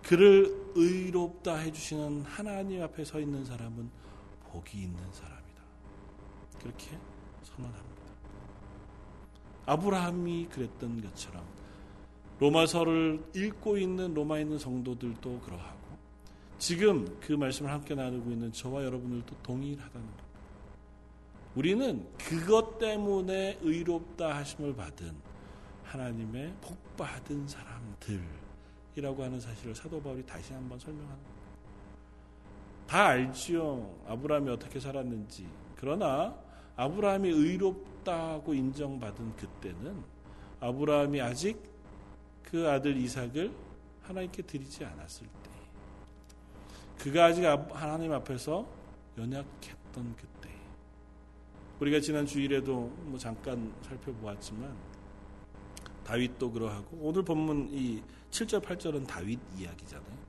그를 0.03 0.55
의롭다 0.77 1.57
해 1.57 1.73
주시는 1.73 2.23
하나님 2.23 2.83
앞에 2.83 3.05
서 3.05 3.19
있는 3.19 3.45
사람은 3.45 3.91
복이 4.45 4.79
있는 4.79 5.13
사람이다. 5.13 5.63
그렇게 6.61 6.99
선언합니다. 7.43 8.03
아브라함이 9.67 10.49
그랬던 10.51 11.03
것처럼 11.03 11.45
로마서를 12.39 13.25
읽고 13.35 13.79
있는 13.79 14.15
로마에 14.15 14.43
있는 14.43 14.59
성도들도 14.59 15.41
그러하고 15.41 15.81
지금 16.59 17.19
그 17.21 17.33
말씀을 17.33 17.73
함께 17.73 17.95
나누고 17.95 18.31
있는 18.31 18.53
저와 18.53 18.85
여러분들도 18.85 19.35
동일하다는 19.43 19.93
겁니다. 19.93 20.25
우리는 21.57 22.07
그것 22.19 22.79
때문에 22.79 23.59
의롭다 23.63 24.37
하심을 24.37 24.77
받은 24.77 25.34
하나님의 25.95 26.53
복받은 26.61 27.47
사람들이라고 27.47 29.23
하는 29.23 29.41
사실을 29.41 29.75
사도 29.75 30.03
바울이 30.03 30.27
다시 30.27 30.53
한번 30.53 30.77
설명하는 30.79 31.15
겁니다. 31.15 31.35
다 32.89 33.07
알지요. 33.07 33.95
아브라함이 34.09 34.51
어떻게 34.51 34.81
살았는지. 34.81 35.47
그러나 35.77 36.35
아브라함이 36.77 37.29
의롭다고 37.29 38.55
인정받은 38.55 39.37
그때는 39.37 40.03
아브라함이 40.61 41.21
아직 41.21 41.63
그 42.43 42.69
아들 42.69 42.97
이삭을 42.97 43.53
하나님께 44.03 44.43
드리지 44.43 44.85
않았을 44.85 45.27
때. 45.27 45.51
그가 46.99 47.27
아직 47.27 47.45
하나님 47.45 48.13
앞에서 48.13 48.67
연약했던 49.17 50.17
그때. 50.17 50.51
우리가 51.81 52.01
지난 52.01 52.27
주일에도 52.27 52.93
뭐 53.05 53.19
잠깐 53.19 53.73
살펴보았지만 53.83 54.94
다윗도 56.05 56.53
그러하고 56.53 56.99
오늘 57.01 57.23
본문 57.23 57.71
이 57.73 58.03
7절 58.31 58.63
8절은 58.63 59.07
다윗 59.07 59.39
이야기잖아요. 59.59 60.25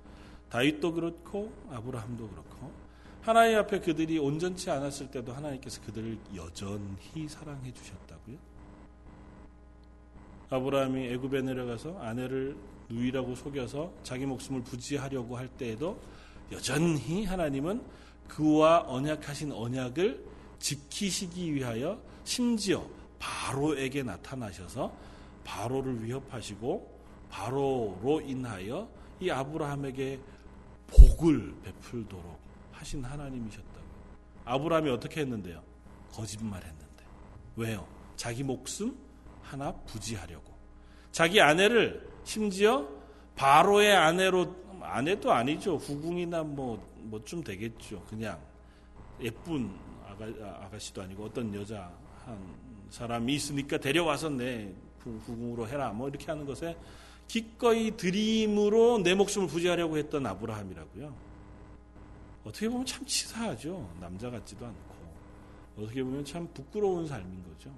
다윗도 0.49 0.93
그렇고 0.93 1.51
아브라함도 1.71 2.29
그렇고 2.29 2.71
하나님 3.21 3.57
앞에 3.57 3.79
그들이 3.79 4.19
온전치 4.19 4.69
않았을 4.69 5.09
때도 5.09 5.33
하나님께서 5.33 5.81
그들을 5.81 6.17
여전히 6.35 7.27
사랑해 7.27 7.73
주셨다고요. 7.73 8.37
아브라함이 10.49 11.07
애굽에 11.13 11.41
내려가서 11.41 11.99
아내를 11.99 12.55
누이라고 12.89 13.35
속여서 13.35 13.91
자기 14.03 14.25
목숨을 14.25 14.61
부지하려고 14.61 15.37
할 15.37 15.47
때에도 15.47 15.99
여전히 16.51 17.25
하나님은 17.25 17.81
그와 18.27 18.85
언약하신 18.87 19.51
언약을 19.51 20.23
지키시기 20.59 21.53
위하여 21.53 21.99
심지어 22.23 22.85
바로에게 23.19 24.03
나타나셔서 24.03 24.95
바로를 25.45 26.03
위협하시고 26.03 26.99
바로로 27.29 28.21
인하여 28.25 28.89
이 29.21 29.29
아브라함에게 29.29 30.19
복을 30.87 31.55
베풀도록 31.63 32.37
하신 32.73 33.03
하나님이셨다고. 33.05 33.85
아브라함이 34.43 34.89
어떻게 34.89 35.21
했는데요? 35.21 35.63
거짓말 36.11 36.61
했는데. 36.61 36.85
왜요? 37.55 37.87
자기 38.17 38.43
목숨 38.43 38.97
하나 39.41 39.71
부지하려고. 39.71 40.53
자기 41.13 41.39
아내를 41.39 42.05
심지어 42.25 42.85
바로의 43.37 43.95
아내로 43.95 44.65
아내도 44.81 45.31
아니죠. 45.31 45.77
후궁이나 45.77 46.43
뭐 46.43 46.95
뭐 47.05 47.23
좀 47.23 47.43
되겠죠. 47.43 48.03
그냥 48.09 48.39
예쁜 49.21 49.71
아가, 50.05 50.25
아가씨도 50.65 51.01
아니고 51.03 51.25
어떤 51.25 51.53
여자 51.53 51.91
한 52.25 52.37
사람이 52.89 53.33
있으니까 53.35 53.77
데려와서 53.77 54.29
내 54.29 54.73
후궁으로 55.09 55.67
해라. 55.67 55.91
뭐 55.91 56.07
이렇게 56.09 56.25
하는 56.27 56.45
것에 56.45 56.77
기꺼이 57.27 57.95
드림으로 57.97 58.99
내 58.99 59.15
목숨을 59.15 59.47
부지하려고 59.47 59.97
했던 59.97 60.25
아브라함이라고요. 60.25 61.13
어떻게 62.45 62.69
보면 62.69 62.85
참 62.85 63.05
치사하죠. 63.05 63.89
남자 63.99 64.29
같지도 64.29 64.65
않고. 64.65 64.95
어떻게 65.77 66.03
보면 66.03 66.23
참 66.23 66.47
부끄러운 66.53 67.07
삶인 67.07 67.43
거죠. 67.43 67.71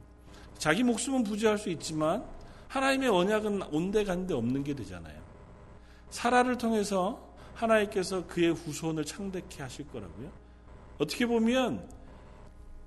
자기 0.58 0.84
목숨은 0.84 1.24
부지할 1.24 1.58
수 1.58 1.70
있지만 1.70 2.26
하나님의 2.68 3.10
언약은 3.10 3.62
온데간데 3.72 4.34
없는 4.34 4.64
게 4.64 4.74
되잖아요. 4.76 5.20
사라를 6.10 6.58
통해서 6.58 7.34
하나님께서 7.54 8.28
그의 8.28 8.54
후손을 8.54 9.06
창대케 9.06 9.62
하실 9.62 9.88
거라고요. 9.88 10.30
어떻게 11.00 11.26
보면 11.26 11.88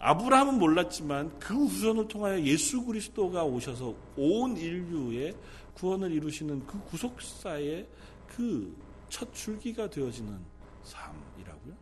아브라함은 0.00 0.58
몰랐지만 0.58 1.38
그 1.38 1.54
후손을 1.54 2.08
통하여 2.08 2.40
예수 2.42 2.84
그리스도가 2.84 3.44
오셔서 3.44 3.94
온 4.16 4.56
인류의 4.56 5.36
구원을 5.74 6.10
이루시는 6.12 6.66
그 6.66 6.80
구속사의 6.84 7.86
그 8.28 8.90
첫 9.10 9.34
줄기가 9.34 9.90
되어지는 9.90 10.38
삶이라고요. 10.84 11.74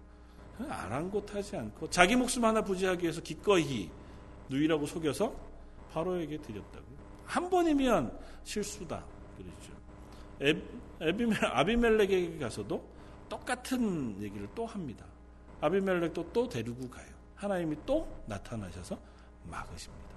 아랑곳하지 0.68 1.56
않고 1.56 1.88
자기 1.90 2.16
목숨 2.16 2.44
하나 2.44 2.62
부지하기 2.62 3.02
위해서 3.02 3.20
기꺼이 3.20 3.88
누이라고 4.48 4.86
속여서 4.86 5.32
바로에게 5.92 6.38
드렸다고요. 6.38 6.98
한 7.24 7.48
번이면 7.48 8.18
실수다 8.42 9.04
그러죠. 9.36 10.66
에비멜, 11.00 11.36
아비멜렉에게 11.44 12.38
가서도 12.38 12.82
똑같은 13.28 14.20
얘기를 14.20 14.48
또 14.54 14.66
합니다. 14.66 15.04
아비멜렉도 15.60 16.32
또 16.32 16.48
데리고 16.48 16.88
가요. 16.88 17.17
하나님이 17.38 17.76
또 17.86 18.06
나타나셔서 18.26 18.98
막으십니다. 19.44 20.08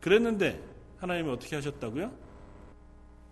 그랬는데 0.00 0.62
하나님이 0.98 1.30
어떻게 1.30 1.56
하셨다고요? 1.56 2.12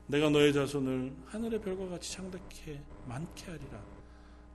내가 0.06 0.30
너의 0.30 0.52
자손을 0.52 1.12
하늘의 1.26 1.60
별과 1.60 1.88
같이 1.88 2.12
창대케 2.12 2.80
많게 3.06 3.44
하리라. 3.50 3.80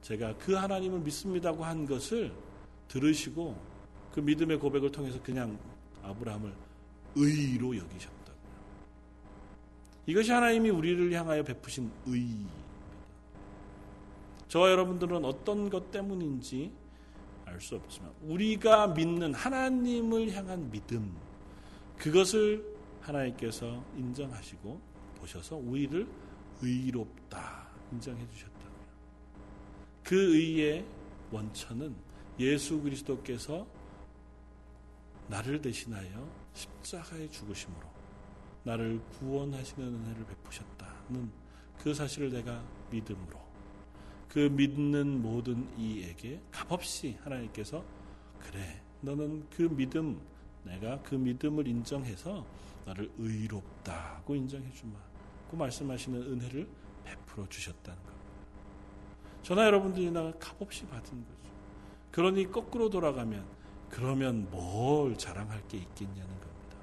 제가 0.02 0.36
그 0.38 0.54
하나님을 0.54 1.00
믿습니다고 1.00 1.64
한 1.64 1.86
것을 1.86 2.34
들으시고 2.88 3.56
그 4.14 4.20
믿음의 4.20 4.60
고백을 4.60 4.92
통해서 4.92 5.22
그냥 5.22 5.58
아브라함을 6.04 6.54
의로 7.16 7.78
여기셨다고요. 7.78 8.36
이것이 10.08 10.32
하나님이 10.32 10.70
우리를 10.72 11.12
향하여 11.14 11.44
베푸신 11.44 11.92
의입니다. 12.06 12.66
저와 14.48 14.72
여러분들은 14.72 15.24
어떤 15.24 15.70
것 15.70 15.92
때문인지 15.92 16.72
알 17.56 17.62
수 17.62 17.76
없지만 17.76 18.14
우리가 18.22 18.88
믿는 18.88 19.34
하나님을 19.34 20.32
향한 20.34 20.70
믿음 20.70 21.16
그것을 21.98 22.64
하나님께서 23.02 23.84
인정하시고 23.96 24.82
보셔서 25.16 25.56
우리를 25.56 26.08
의롭다 26.62 27.70
인정해 27.92 28.28
주셨다고요. 28.30 28.86
그 30.04 30.36
의의 30.36 30.86
원천은 31.32 31.96
예수 32.40 32.82
그리스도께서 32.82 33.66
나를 35.28 35.62
대신하여 35.62 36.30
십자가에 36.54 37.30
죽으심으로 37.30 37.88
나를 38.64 39.00
구원하시는 39.20 39.88
은혜를 39.88 40.26
베푸셨다는 40.26 41.32
그 41.80 41.94
사실을 41.94 42.32
내가 42.32 42.64
믿음으로 42.92 43.45
그 44.28 44.40
믿는 44.40 45.22
모든 45.22 45.68
이에게 45.78 46.42
값없이 46.52 47.18
하나님께서 47.22 47.84
그래 48.40 48.82
너는 49.02 49.48
그 49.50 49.64
믿음 49.64 50.20
내가 50.64 51.00
그 51.02 51.16
믿음을 51.16 51.68
인정해서 51.68 52.46
나를 52.86 53.12
의롭다고 53.18 54.36
인정해 54.36 54.72
주마. 54.74 54.94
그 55.50 55.56
말씀하시는 55.56 56.22
은혜를 56.22 56.68
베풀어 57.04 57.48
주셨다는 57.50 57.98
겁니다. 58.04 58.26
저나 59.44 59.66
여러분들이 59.66 60.12
나 60.12 60.32
값없이 60.40 60.86
받은 60.88 61.04
거죠. 61.04 61.52
그러니 62.12 62.52
거꾸로 62.52 62.90
돌아가면 62.90 63.46
그러면 63.90 64.48
뭘 64.50 65.18
자랑할 65.18 65.68
게 65.68 65.78
있겠냐는 65.78 66.28
겁니다. 66.28 66.78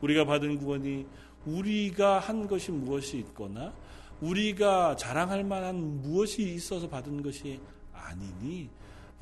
우리가 0.00 0.24
받은 0.24 0.58
구원이 0.58 1.06
우리가 1.44 2.18
한 2.18 2.46
것이 2.46 2.72
무엇이 2.72 3.18
있거나 3.18 3.74
우리가 4.22 4.96
자랑할 4.96 5.44
만한 5.44 6.00
무엇이 6.00 6.42
있어서 6.54 6.88
받은 6.88 7.22
것이 7.22 7.60
아니니 7.92 8.70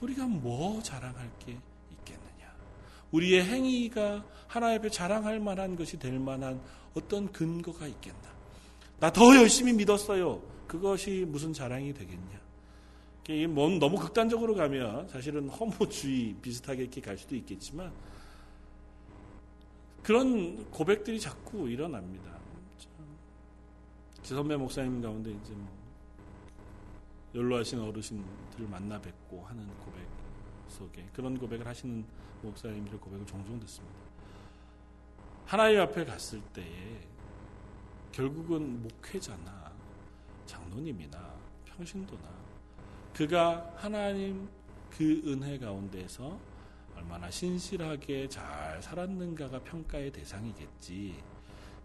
우리가 0.01 0.27
뭐 0.27 0.83
자랑할 0.83 1.31
게 1.39 1.59
있겠느냐. 1.91 2.55
우리의 3.11 3.45
행위가 3.45 4.25
하나님 4.47 4.79
앞에 4.79 4.91
자랑할 4.91 5.41
만한 5.41 5.75
것이 5.75 5.99
될 5.99 6.19
만한 6.19 6.61
어떤 6.95 7.33
근거가 7.33 7.87
있겠나. 7.87 8.31
나 8.99 9.11
더 9.11 9.35
열심히 9.37 9.73
믿었어요. 9.73 10.43
그것이 10.67 11.25
무슨 11.27 11.53
자랑이 11.53 11.93
되겠냐. 11.95 12.41
너무 13.79 13.97
극단적으로 13.97 14.55
가면 14.57 15.09
사실은 15.09 15.49
허무주의 15.49 16.35
비슷하게 16.43 16.83
이렇게 16.83 17.01
갈 17.01 17.17
수도 17.17 17.37
있겠지만 17.37 17.93
그런 20.03 20.69
고백들이 20.71 21.21
자꾸 21.21 21.71
일어납니다. 21.71 22.40
제 24.23 24.35
선배 24.35 24.57
목사님 24.57 25.01
가운데 25.01 25.31
이제 25.31 25.53
뭐 25.55 25.69
연로하신 27.35 27.81
어르신들 27.81 28.67
만나 28.69 29.01
뵙고 29.01 29.45
하는 29.45 29.67
고백 29.79 30.07
속에 30.69 31.09
그런 31.13 31.39
고백을 31.39 31.67
하시는 31.67 32.05
목사님들의 32.43 33.01
고백을 33.01 33.27
종종 33.27 33.59
듣습니다. 33.61 33.97
하나님 35.47 35.81
앞에 35.81 36.05
갔을 36.05 36.41
때에 36.53 37.01
결국은 38.13 38.83
목회자나 38.83 39.73
장로님이나 40.47 41.35
평신도나 41.65 42.29
그가 43.15 43.73
하나님 43.77 44.49
그 44.91 45.23
은혜 45.27 45.59
가운데서 45.59 46.39
얼마나 46.97 47.31
신실하게 47.31 48.29
잘 48.29 48.83
살았는가가 48.83 49.61
평가의 49.61 50.13
대상이겠지. 50.13 51.23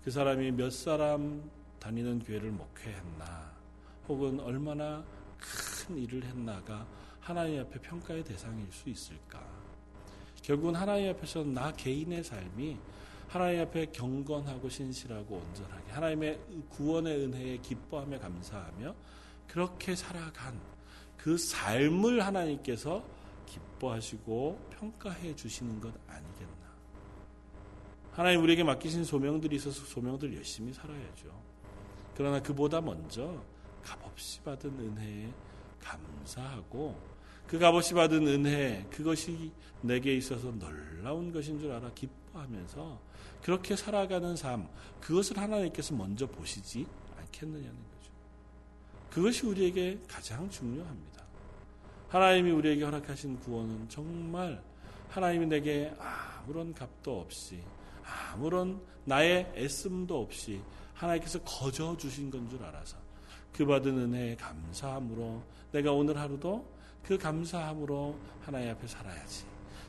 그 0.04 0.12
사람이 0.12 0.52
몇 0.52 0.71
사람 0.71 1.50
다니는 1.86 2.17
교회를 2.17 2.50
목회했나, 2.50 3.54
혹은 4.08 4.39
얼마나 4.39 5.06
큰 5.38 5.95
일을 5.95 6.24
했나가 6.24 6.88
하나님 7.19 7.62
앞에 7.62 7.80
평가의 7.80 8.24
대상일 8.24 8.65
수 8.71 8.89
있을까? 8.89 9.39
결국은 10.41 10.74
하나님 10.74 11.12
앞에서 11.12 11.43
나 11.43 11.71
개인의 11.71 12.24
삶이 12.24 12.80
하나님 13.28 13.62
앞에 13.62 13.86
경건하고 13.91 14.67
신실하고 14.67 15.36
온전하게 15.36 15.91
하나님의 15.91 16.39
구원의 16.69 17.19
은혜에 17.26 17.58
기뻐하며 17.58 18.19
감사하며 18.19 18.95
그렇게 19.48 19.95
살아간 19.95 20.60
그 21.15 21.38
삶을 21.38 22.26
하나님께서 22.26 23.06
기뻐하시고 23.45 24.69
평가해 24.71 25.36
주시는 25.36 25.80
것 25.80 25.93
아니겠나. 26.08 26.65
하나님 28.12 28.41
우리에게 28.41 28.63
맡기신 28.63 29.04
소명들이 29.04 29.58
있어서 29.58 29.86
소명들 29.86 30.36
열심히 30.36 30.74
살아야죠. 30.74 31.44
그러나 32.15 32.41
그보다 32.41 32.82
먼저 32.82 33.43
값없이 33.84 34.41
받은 34.41 34.69
은혜에 34.69 35.32
감사하고 35.82 36.95
그 37.47 37.60
값없이 37.60 37.93
받은 37.93 38.25
은혜 38.28 38.86
그것이 38.89 39.51
내게 39.82 40.15
있어서 40.15 40.51
놀라운 40.51 41.32
것인 41.32 41.60
줄 41.60 41.71
알아 41.71 41.91
기뻐하면서 41.93 42.99
그렇게 43.43 43.75
살아가는 43.75 44.36
삶 44.36 44.67
그것을 44.99 45.38
하나님께서 45.38 45.93
먼저 45.93 46.25
보시지 46.25 46.88
않겠느냐는 47.19 47.75
거죠. 47.75 48.12
그것이 49.12 49.45
우리에게 49.45 49.99
가장 50.08 50.49
중요합니다. 50.49 51.23
하나님이 52.10 52.51
우리에게 52.51 52.84
허락하신 52.84 53.39
구원은 53.41 53.89
정말 53.89 54.63
하나님이 55.10 55.45
내게 55.45 55.93
아무런 55.99 56.73
값도 56.73 57.21
없이 57.21 57.62
아무런 58.04 58.82
나의 59.04 59.51
애씀도 59.56 60.19
없이 60.19 60.62
하나님께서 60.95 61.39
거저 61.41 61.95
주신 61.97 62.31
건 62.31 62.49
줄 62.49 62.63
알아서 62.63 62.97
그 63.53 63.65
받은 63.65 63.97
은혜에 63.97 64.36
감사함으로 64.36 65.41
내가 65.71 65.91
오늘 65.91 66.17
하루도 66.17 66.65
그 67.03 67.17
감사함으로 67.17 68.17
하나님 68.41 68.71
앞에 68.71 68.88
살아야지. 68.88 69.45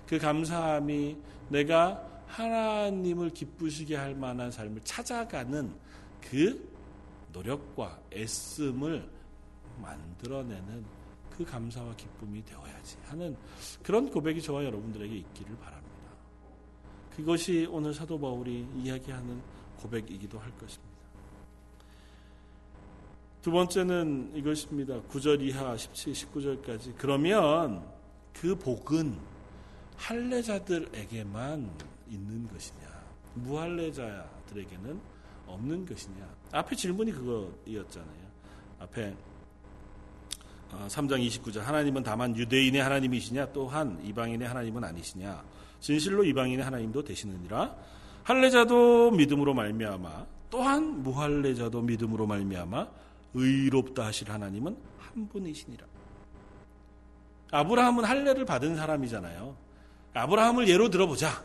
그 0.06 0.18
감사함이 0.18 1.16
내가 1.48 2.06
하나님을 2.26 3.30
기쁘시게 3.30 3.96
할 3.96 4.14
만한 4.14 4.50
삶을 4.50 4.82
찾아가는 4.84 5.72
그 6.20 6.68
노력과 7.32 8.00
애씀을 8.12 9.08
만들어내는 9.80 10.84
그 11.36 11.44
감사와 11.44 11.94
기쁨이 11.96 12.44
되어야지 12.44 12.96
하는 13.06 13.36
그런 13.82 14.10
고백이 14.10 14.40
저와 14.42 14.64
여러분들에게 14.64 15.14
있기를 15.14 15.56
바랍니다. 15.58 15.86
그것이 17.16 17.66
오늘 17.70 17.92
사도 17.94 18.18
바울이 18.18 18.66
이야기하는 18.76 19.40
고백이기도 19.78 20.38
할 20.38 20.50
것입니다. 20.58 20.85
두 23.46 23.52
번째는 23.52 24.32
이것입니다. 24.34 25.00
9절 25.02 25.40
이하 25.40 25.76
17, 25.76 26.12
19절까지. 26.12 26.94
그러면 26.98 27.80
그 28.32 28.56
복은 28.58 29.16
할례자들에게만 29.94 31.70
있는 32.10 32.48
것이냐? 32.48 32.88
무할례자들에게는 33.34 35.00
없는 35.46 35.86
것이냐? 35.86 36.28
앞에 36.50 36.74
질문이 36.74 37.12
그거였잖아요. 37.12 38.26
앞에 38.80 39.14
3장 40.88 41.12
어, 41.12 41.16
29절 41.16 41.60
하나님은 41.60 42.02
다만 42.02 42.36
유대인의 42.36 42.82
하나님이시냐 42.82 43.52
또한 43.52 44.00
이방인의 44.04 44.48
하나님은 44.48 44.82
아니시냐 44.82 45.44
진실로 45.78 46.24
이방인의 46.24 46.64
하나님도 46.64 47.04
되시느니라 47.04 47.76
할례자도 48.24 49.12
믿음으로 49.12 49.54
말미암아 49.54 50.26
또한 50.50 51.04
무할례자도 51.04 51.82
믿음으로 51.82 52.26
말미암아 52.26 53.06
의롭다 53.36 54.06
하실 54.06 54.30
하나님은 54.30 54.76
한 54.98 55.28
분이시니라 55.28 55.86
아브라함은 57.52 58.04
할례를 58.04 58.44
받은 58.44 58.76
사람이잖아요 58.76 59.56
아브라함을 60.14 60.68
예로 60.68 60.90
들어보자 60.90 61.44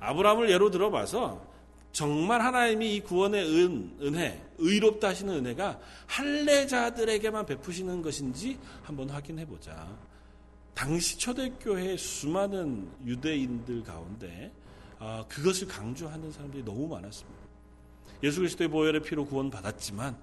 아브라함을 0.00 0.50
예로 0.50 0.70
들어봐서 0.70 1.48
정말 1.92 2.40
하나님이 2.42 2.96
이 2.96 3.00
구원의 3.00 3.44
은, 3.44 3.96
은혜, 4.02 4.40
의롭다 4.58 5.08
하시는 5.08 5.34
은혜가 5.34 5.80
할례자들에게만 6.06 7.46
베푸시는 7.46 8.02
것인지 8.02 8.58
한번 8.82 9.10
확인해 9.10 9.46
보자. 9.46 9.88
당시 10.74 11.18
초대교회 11.18 11.96
수많은 11.96 12.88
유대인들 13.04 13.82
가운데 13.82 14.52
아, 15.00 15.24
그것을 15.28 15.66
강조하는 15.66 16.30
사람들이 16.30 16.64
너무 16.64 16.86
많았습니다. 16.86 17.40
예수 18.22 18.40
그리스도의 18.40 18.68
보혈의 18.68 19.02
피로 19.02 19.24
구원받았지만 19.26 20.16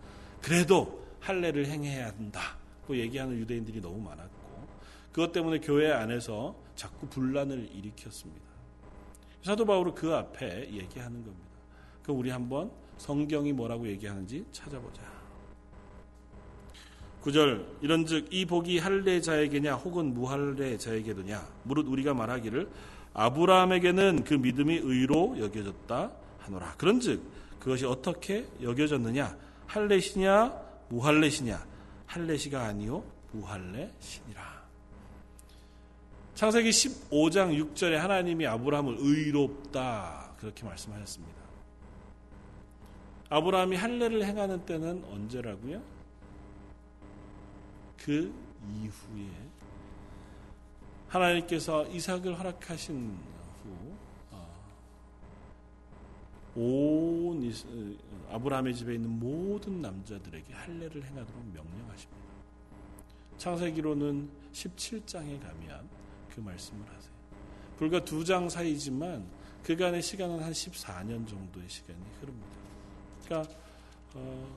그래도 0.46 1.04
할례를 1.22 1.66
행해야 1.66 2.10
한다고 2.10 2.96
얘기하는 2.96 3.36
유대인들이 3.40 3.82
너무 3.82 4.00
많았고 4.00 4.68
그것 5.12 5.32
때문에 5.32 5.60
교회 5.60 5.92
안에서 5.92 6.56
자꾸 6.76 7.08
분란을 7.08 7.68
일으켰습니다. 7.74 8.46
사도 9.42 9.66
바울은 9.66 9.96
그 9.96 10.14
앞에 10.14 10.70
얘기하는 10.72 11.24
겁니다. 11.24 11.50
그 12.04 12.12
우리 12.12 12.30
한번 12.30 12.70
성경이 13.00 13.54
뭐라고 13.54 13.88
얘기하는지 13.88 14.46
찾아보자. 14.52 15.02
9절 17.24 17.66
이런즉 17.82 18.28
이 18.30 18.46
복이 18.46 18.78
할례자에게냐 18.78 19.74
혹은 19.74 20.14
무할례자에게도냐 20.14 21.44
무릇 21.64 21.88
우리가 21.88 22.14
말하기를 22.14 22.70
아브라함에게는 23.16 24.24
그 24.24 24.36
믿음이 24.36 24.76
의로 24.84 25.40
여겨졌다 25.40 26.12
하노라. 26.38 26.76
그런즉 26.78 27.24
그것이 27.60 27.88
어떻게 27.88 28.46
여겨졌느냐? 28.62 29.45
할례시냐 29.68 30.66
무할례시냐? 30.90 31.66
할례시가 32.08 32.64
아니요 32.66 33.04
무할례시니라. 33.32 34.56
창세기 36.36 36.70
15장 36.70 37.74
6절에 37.74 37.94
하나님이 37.94 38.46
아브라함을 38.46 38.98
의롭다 39.00 40.34
그렇게 40.38 40.66
말씀하셨습니다. 40.66 41.36
아브라함이 43.30 43.76
할례를 43.76 44.24
행하는 44.24 44.66
때는 44.66 45.04
언제라고요? 45.06 45.82
그 47.98 48.34
이후에 48.70 49.30
하나님께서 51.08 51.88
이삭을 51.88 52.38
허락하신 52.38 53.18
온 56.56 57.52
아브라함의 58.32 58.76
집에 58.76 58.96
있는 58.96 59.10
모든 59.10 59.82
남자들에게 59.82 60.54
할례를 60.54 61.04
행하도록 61.04 61.46
명령하십니다. 61.54 62.26
창세기로는 63.38 64.30
17장에 64.54 65.42
가면 65.42 65.90
그 66.34 66.40
말씀을 66.40 66.82
하세요. 66.88 67.14
불과 67.78 68.04
두 68.04 68.24
장 68.24 68.50
사이지만 68.50 69.26
그간의 69.64 70.02
시간은 70.02 70.40
한 70.42 70.52
14년 70.52 71.28
정도의 71.28 71.68
시간이 71.68 72.00
흐릅니다. 72.22 72.48
그러니까 73.26 73.54
어, 74.14 74.48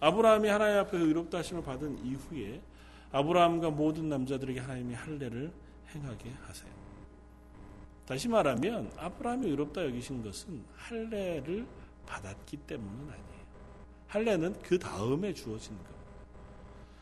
아브라함이 0.00 0.48
하나님 0.48 0.78
앞에 0.78 0.96
의롭다 0.98 1.38
하심을 1.38 1.62
받은 1.64 2.04
이후에 2.04 2.60
아브라함과 3.10 3.70
모든 3.70 4.08
남자들에게 4.08 4.60
하나님이 4.60 4.94
할례를 4.94 5.52
행하게 5.94 6.30
하세요. 6.46 6.77
다시 8.08 8.26
말하면 8.26 8.90
아브라함이 8.96 9.50
의롭다 9.50 9.84
여기신 9.84 10.22
것은 10.22 10.64
할례를 10.74 11.66
받았기 12.06 12.56
때문은 12.56 13.00
아니에요. 13.00 13.46
할례는 14.06 14.54
그 14.62 14.78
다음에 14.78 15.34
주어진 15.34 15.76
겁니다. 15.76 15.92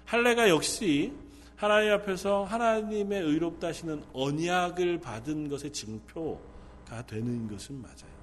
할례가 0.05 0.49
역시 0.49 1.13
하나님 1.55 1.93
앞에서 1.93 2.43
하나님의 2.43 3.23
의롭다 3.23 3.69
하시는 3.69 4.03
언약을 4.13 4.99
받은 5.01 5.49
것의 5.49 5.73
증표가 5.73 7.07
되는 7.07 7.47
것은 7.47 7.81
맞아요. 7.81 8.17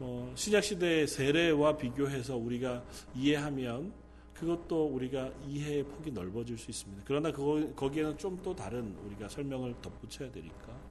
뭐 0.00 0.32
신약 0.34 0.64
시대의 0.64 1.06
세례와 1.06 1.76
비교해서 1.76 2.36
우리가 2.36 2.82
이해하면 3.14 3.92
그것도 4.34 4.86
우리가 4.86 5.30
이해의 5.46 5.84
폭이 5.84 6.10
넓어질 6.10 6.58
수 6.58 6.72
있습니다. 6.72 7.04
그러나 7.06 7.30
거기에는 7.30 8.18
좀 8.18 8.42
또 8.42 8.52
다른 8.56 8.96
우리가 9.06 9.28
설명을 9.28 9.76
덧붙여야 9.80 10.32
되니까 10.32 10.81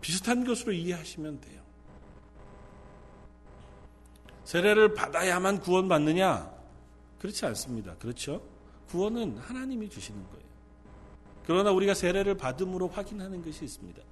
비슷한 0.00 0.44
것으로 0.44 0.72
이해하시면 0.72 1.40
돼요. 1.40 1.60
세례를 4.44 4.94
받아야만 4.94 5.60
구원받느냐? 5.60 6.50
그렇지 7.18 7.46
않습니다. 7.46 7.94
그렇죠? 7.96 8.42
구원은 8.88 9.38
하나님이 9.38 9.88
주시는 9.88 10.20
거예요. 10.24 10.44
그러나 11.46 11.70
우리가 11.70 11.94
세례를 11.94 12.36
받음으로 12.36 12.88
확인하는 12.88 13.44
것이 13.44 13.64
있습니다. 13.64 14.02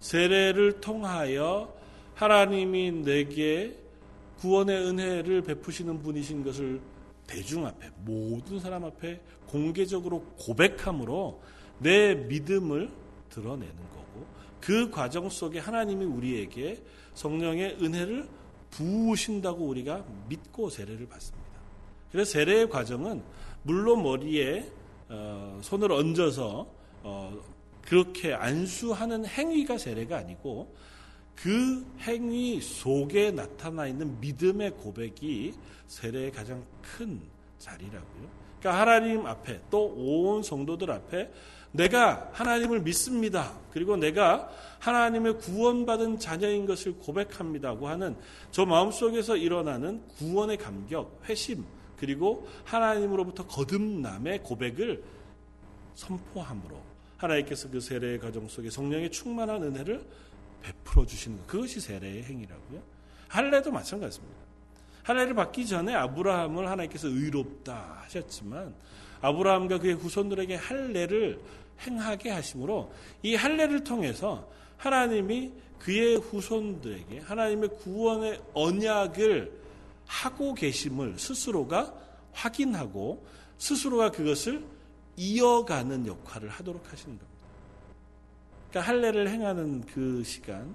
세례를 0.00 0.80
통하여 0.80 1.74
하나님이 2.14 2.92
내게 2.92 3.76
구원의 4.38 4.86
은혜를 4.86 5.42
베푸시는 5.42 6.02
분이신 6.02 6.44
것을 6.44 6.80
대중 7.26 7.66
앞에 7.66 7.90
모든 8.04 8.60
사람 8.60 8.84
앞에 8.84 9.20
공개적으로 9.46 10.22
고백함으로 10.38 11.42
내 11.78 12.14
믿음을 12.14 12.90
드러내는 13.30 13.76
거고 13.76 13.95
그 14.66 14.90
과정 14.90 15.28
속에 15.28 15.60
하나님이 15.60 16.04
우리에게 16.04 16.82
성령의 17.14 17.76
은혜를 17.80 18.28
부으신다고 18.70 19.64
우리가 19.64 20.04
믿고 20.28 20.70
세례를 20.70 21.06
받습니다. 21.06 21.52
그래서 22.10 22.32
세례의 22.32 22.68
과정은 22.68 23.22
물로 23.62 23.96
머리에 23.96 24.68
어, 25.08 25.60
손을 25.62 25.92
얹어서 25.92 26.66
어, 27.04 27.40
그렇게 27.80 28.34
안수하는 28.34 29.24
행위가 29.24 29.78
세례가 29.78 30.16
아니고 30.16 30.74
그 31.36 31.86
행위 32.00 32.60
속에 32.60 33.30
나타나 33.30 33.86
있는 33.86 34.18
믿음의 34.20 34.72
고백이 34.72 35.54
세례의 35.86 36.32
가장 36.32 36.64
큰 36.82 37.20
자리라고요. 37.60 38.28
그러니까 38.58 38.80
하나님 38.80 39.26
앞에 39.26 39.60
또 39.70 39.94
온 39.94 40.42
성도들 40.42 40.90
앞에 40.90 41.30
내가 41.76 42.30
하나님을 42.32 42.80
믿습니다. 42.80 43.52
그리고 43.72 43.96
내가 43.96 44.50
하나님의 44.78 45.38
구원받은 45.38 46.18
자녀인 46.18 46.66
것을 46.66 46.94
고백합니다고 46.98 47.88
하는 47.88 48.16
저 48.50 48.64
마음속에서 48.64 49.36
일어나는 49.36 50.02
구원의 50.18 50.56
감격, 50.56 51.20
회심, 51.28 51.64
그리고 51.98 52.46
하나님으로부터 52.64 53.46
거듭남의 53.46 54.42
고백을 54.42 55.02
선포함으로 55.94 56.80
하나님께서 57.16 57.70
그 57.70 57.80
세례의 57.80 58.20
과정 58.20 58.46
속에 58.48 58.70
성령의 58.70 59.10
충만한 59.10 59.62
은혜를 59.62 60.04
베풀어 60.62 61.06
주시는 61.06 61.38
것. 61.38 61.46
그것이 61.46 61.80
세례의 61.80 62.24
행위라고요. 62.24 62.82
할례도 63.28 63.72
마찬가지입니다. 63.72 64.36
할례를 65.02 65.34
받기 65.34 65.66
전에 65.66 65.94
아브라함을 65.94 66.68
하나님께서 66.68 67.08
의롭다 67.08 68.00
하셨지만 68.02 68.74
아브라함과 69.20 69.78
그의 69.78 69.94
후손들에게 69.94 70.56
할례를 70.56 71.40
행하게 71.80 72.30
하심으로 72.30 72.92
이 73.22 73.34
할례를 73.34 73.84
통해서 73.84 74.48
하나님이 74.76 75.52
그의 75.78 76.16
후손들에게 76.16 77.20
하나님의 77.20 77.68
구원의 77.70 78.40
언약을 78.54 79.52
하고 80.06 80.54
계심을 80.54 81.18
스스로가 81.18 81.94
확인하고 82.32 83.24
스스로가 83.58 84.10
그것을 84.10 84.64
이어가는 85.16 86.06
역할을 86.06 86.48
하도록 86.48 86.92
하시는 86.92 87.18
겁니다. 87.18 87.36
그러니까 88.70 88.92
할례를 88.92 89.28
행하는 89.28 89.82
그 89.86 90.22
시간, 90.24 90.74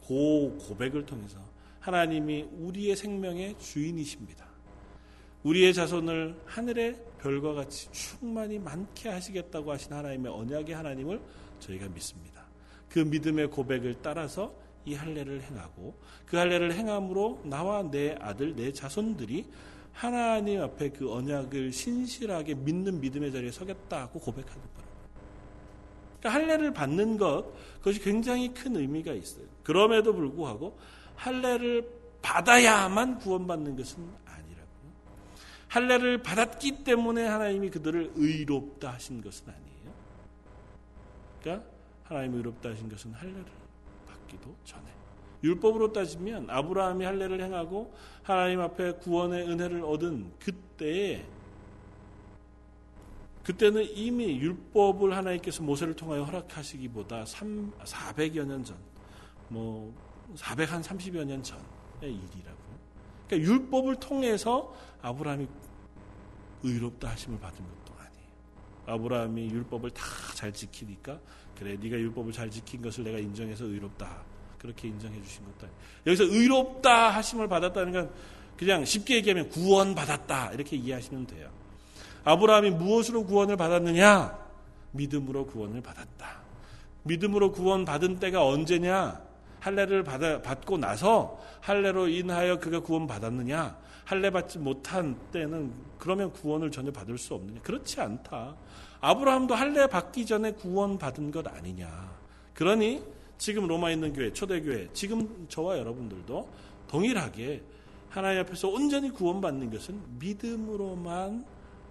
고 0.00 0.56
고백을 0.58 1.06
통해서 1.06 1.38
하나님이 1.80 2.48
우리의 2.58 2.96
생명의 2.96 3.58
주인이십니다. 3.58 4.49
우리의 5.44 5.72
자손을 5.72 6.38
하늘의 6.44 6.96
별과 7.20 7.54
같이 7.54 7.90
충만히 7.92 8.58
많게 8.58 9.08
하시겠다고 9.08 9.72
하신 9.72 9.92
하나님의 9.92 10.32
언약의 10.32 10.74
하나님을 10.74 11.20
저희가 11.60 11.88
믿습니다. 11.88 12.44
그 12.88 12.98
믿음의 12.98 13.48
고백을 13.50 13.96
따라서 14.02 14.54
이 14.84 14.94
할례를 14.94 15.42
행하고 15.42 15.94
그 16.26 16.36
할례를 16.36 16.72
행함으로 16.72 17.42
나와 17.44 17.82
내 17.82 18.16
아들 18.20 18.54
내 18.56 18.72
자손들이 18.72 19.46
하나님 19.92 20.62
앞에 20.62 20.90
그 20.90 21.12
언약을 21.12 21.72
신실하게 21.72 22.54
믿는 22.54 23.00
믿음의 23.00 23.32
자리에 23.32 23.50
서겠다고 23.50 24.18
고백하는 24.18 24.62
거예요. 24.62 24.90
그러니까 26.20 26.40
할례를 26.40 26.72
받는 26.72 27.16
것 27.18 27.52
그것이 27.78 28.00
굉장히 28.00 28.52
큰 28.52 28.76
의미가 28.76 29.12
있어요. 29.12 29.44
그럼에도 29.62 30.14
불구하고 30.14 30.78
할례를 31.16 31.86
받아야만 32.22 33.18
구원받는 33.18 33.76
것은. 33.76 34.29
할례를 35.70 36.18
받았기 36.22 36.82
때문에 36.82 37.26
하나님이 37.26 37.70
그들을 37.70 38.12
의롭다 38.16 38.92
하신 38.92 39.22
것은 39.22 39.48
아니에요. 39.48 39.94
그러니까 41.40 41.68
하나님이 42.04 42.38
의롭다 42.38 42.70
하신 42.70 42.88
것은 42.88 43.12
할례를 43.12 43.44
받기도 44.06 44.54
전에 44.64 44.84
율법으로 45.44 45.92
따지면 45.92 46.50
아브라함이 46.50 47.04
할례를 47.04 47.40
행하고 47.42 47.94
하나님 48.24 48.60
앞에 48.60 48.94
구원의 48.94 49.48
은혜를 49.48 49.84
얻은 49.84 50.32
그때에 50.40 51.24
그때는 53.44 53.86
이미 53.94 54.38
율법을 54.40 55.16
하나님께서 55.16 55.62
모세를 55.62 55.94
통하여 55.94 56.24
허락하시기보다 56.24 57.24
3, 57.24 57.72
400여 57.84 58.44
년 58.44 58.64
전, 58.64 58.76
뭐 59.48 59.94
400한 60.36 60.82
30여 60.82 61.24
년 61.24 61.42
전의 61.42 61.60
일이라고요. 62.02 62.59
그러니까 63.30 63.48
율법을 63.48 63.96
통해서 63.96 64.74
아브라함이 65.02 65.46
의롭다 66.64 67.10
하심을 67.10 67.38
받은 67.38 67.56
것도 67.58 67.98
아니에요. 67.98 68.26
아브라함이 68.86 69.50
율법을 69.50 69.90
다 69.90 70.04
잘 70.40 70.52
지키니까 70.54 71.18
그래 71.58 71.76
네가 71.78 71.96
율법을 71.98 72.32
잘 72.32 72.50
지킨 72.50 72.80
것을 72.80 73.04
내가 73.04 73.18
인정해서 73.18 73.66
의롭다. 73.66 74.22
그렇게 74.58 74.88
인정해 74.88 75.20
주신 75.22 75.44
것도 75.44 75.66
아니에요. 75.66 75.80
여기서 76.06 76.24
의롭다 76.24 77.10
하심을 77.10 77.46
받았다는 77.46 77.92
건 77.92 78.10
그냥 78.56 78.86
쉽게 78.86 79.16
얘기하면 79.16 79.50
구원 79.50 79.94
받았다 79.94 80.52
이렇게 80.52 80.76
이해하시면 80.76 81.26
돼요. 81.26 81.50
아브라함이 82.24 82.70
무엇으로 82.70 83.24
구원을 83.24 83.58
받았느냐? 83.58 84.38
믿음으로 84.92 85.46
구원을 85.46 85.82
받았다. 85.82 86.40
믿음으로 87.02 87.52
구원 87.52 87.84
받은 87.84 88.18
때가 88.18 88.44
언제냐? 88.46 89.22
할례를 89.60 90.02
받아, 90.02 90.42
받고 90.42 90.78
나서 90.78 91.38
할례로 91.60 92.08
인하여 92.08 92.58
그가 92.58 92.80
구원 92.80 93.06
받았느냐? 93.06 93.78
할례 94.04 94.30
받지 94.30 94.58
못한 94.58 95.16
때는 95.30 95.72
그러면 95.98 96.32
구원을 96.32 96.70
전혀 96.70 96.90
받을 96.90 97.16
수 97.16 97.34
없느냐? 97.34 97.60
그렇지 97.60 98.00
않다. 98.00 98.56
아브라함도 99.00 99.54
할례 99.54 99.86
받기 99.86 100.26
전에 100.26 100.52
구원 100.52 100.98
받은 100.98 101.30
것 101.30 101.46
아니냐? 101.46 102.10
그러니 102.54 103.02
지금 103.38 103.66
로마에 103.66 103.94
있는 103.94 104.12
교회, 104.12 104.32
초대교회, 104.32 104.88
지금 104.92 105.46
저와 105.48 105.78
여러분들도 105.78 106.48
동일하게 106.88 107.62
하나님 108.08 108.40
앞에서 108.40 108.68
온전히 108.68 109.10
구원받는 109.10 109.70
것은 109.70 110.00
믿음으로만 110.18 111.44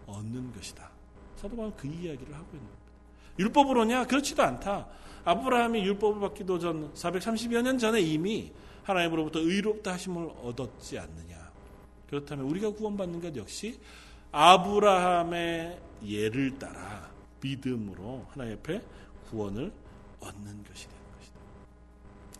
얻는 0.05 0.53
것이다. 0.53 0.89
사도 1.38 1.55
바울은 1.55 1.74
그 1.78 1.88
이야기를 1.88 2.34
하고 2.34 2.47
있는 2.51 2.67
겁니다. 2.67 2.80
율법으로냐? 3.39 4.05
그렇지도 4.05 4.43
않다. 4.43 4.88
아브라함이 5.30 5.86
율법을 5.86 6.21
받기도 6.21 6.57
전 6.57 6.91
430여 6.93 7.61
년 7.61 7.77
전에 7.77 8.01
이미 8.01 8.51
하나님으로부터 8.84 9.39
의롭다 9.39 9.93
하심을 9.93 10.27
얻었지 10.43 10.97
않느냐. 10.97 11.51
그렇다면 12.07 12.45
우리가 12.45 12.71
구원받는 12.71 13.21
것 13.21 13.36
역시 13.36 13.80
아브라함의 14.32 15.80
예를 16.07 16.57
따라 16.57 17.11
믿음으로 17.41 18.25
하나님 18.30 18.55
앞에 18.55 18.82
구원을 19.30 19.71
얻는 20.19 20.63
것이 20.63 20.88
되는 20.88 21.03
것이다. 21.19 21.39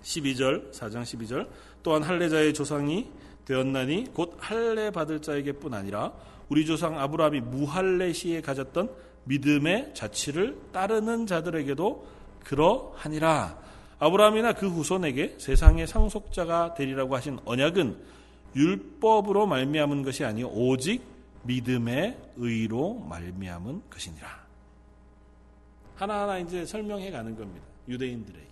12절, 0.01 0.71
4장 0.71 1.03
12절. 1.03 1.47
또한 1.83 2.01
할례자의 2.01 2.55
조상이 2.55 3.11
되었나니 3.45 4.07
곧 4.13 4.35
할례 4.39 4.89
받을 4.89 5.21
자에게뿐 5.21 5.75
아니라 5.75 6.11
우리 6.49 6.65
조상 6.65 6.99
아브라함이 6.99 7.41
무할례 7.41 8.11
시에 8.13 8.41
가졌던 8.41 8.89
믿음의 9.25 9.93
자취를 9.93 10.57
따르는 10.71 11.27
자들에게도 11.27 12.18
그러하니라. 12.49 13.59
아브라함이나 13.99 14.53
그 14.53 14.67
후손에게 14.67 15.35
세상의 15.37 15.85
상속자가 15.85 16.73
되리라고 16.73 17.15
하신 17.15 17.37
언약은 17.45 17.95
율법으로 18.55 19.45
말미암은 19.45 20.01
것이 20.01 20.25
아니요 20.25 20.47
오직 20.47 21.03
믿음의 21.43 22.17
의로 22.37 22.95
말미암은 22.95 23.83
것이니라. 23.91 24.27
하나하나 25.95 26.39
이제 26.39 26.65
설명해 26.65 27.11
가는 27.11 27.35
겁니다. 27.35 27.65
유대인들에게. 27.87 28.49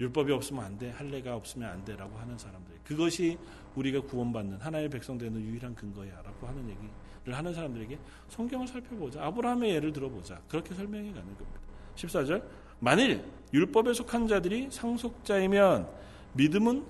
율법이 0.00 0.32
없으면 0.32 0.64
안 0.64 0.78
돼, 0.78 0.90
할례가 0.90 1.34
없으면 1.34 1.68
안 1.70 1.84
돼라고 1.84 2.16
하는 2.18 2.38
사람들. 2.38 2.72
그것이 2.84 3.36
우리가 3.74 4.02
구원받는 4.02 4.60
하나의 4.60 4.88
백성 4.88 5.18
되는 5.18 5.40
유일한 5.40 5.74
근거야라고 5.74 6.46
하는 6.46 6.68
얘기를 6.68 7.36
하는 7.36 7.52
사람들에게 7.52 7.98
성경을 8.28 8.68
살펴보자. 8.68 9.24
아브라함의 9.24 9.70
예를 9.74 9.92
들어보자. 9.92 10.40
그렇게 10.48 10.74
설명해 10.74 11.12
가는 11.12 11.26
겁니다. 11.36 11.60
14절. 11.96 12.61
만일 12.82 13.24
율법에 13.54 13.94
속한 13.94 14.26
자들이 14.26 14.68
상속자이면 14.72 15.88
믿음은 16.32 16.84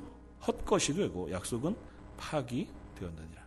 헛것이 0.47 0.95
되고 0.95 1.31
약속은 1.31 1.77
파기 2.17 2.67
되었느니라. 2.99 3.43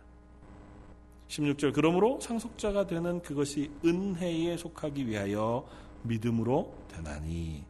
16절 1.26 1.72
그러므로 1.74 2.20
상속자가 2.20 2.86
되는 2.86 3.20
그것이 3.20 3.72
은혜에 3.84 4.56
속하기 4.58 5.08
위하여 5.08 5.66
믿음으로 6.04 6.72
되나니 6.86 7.64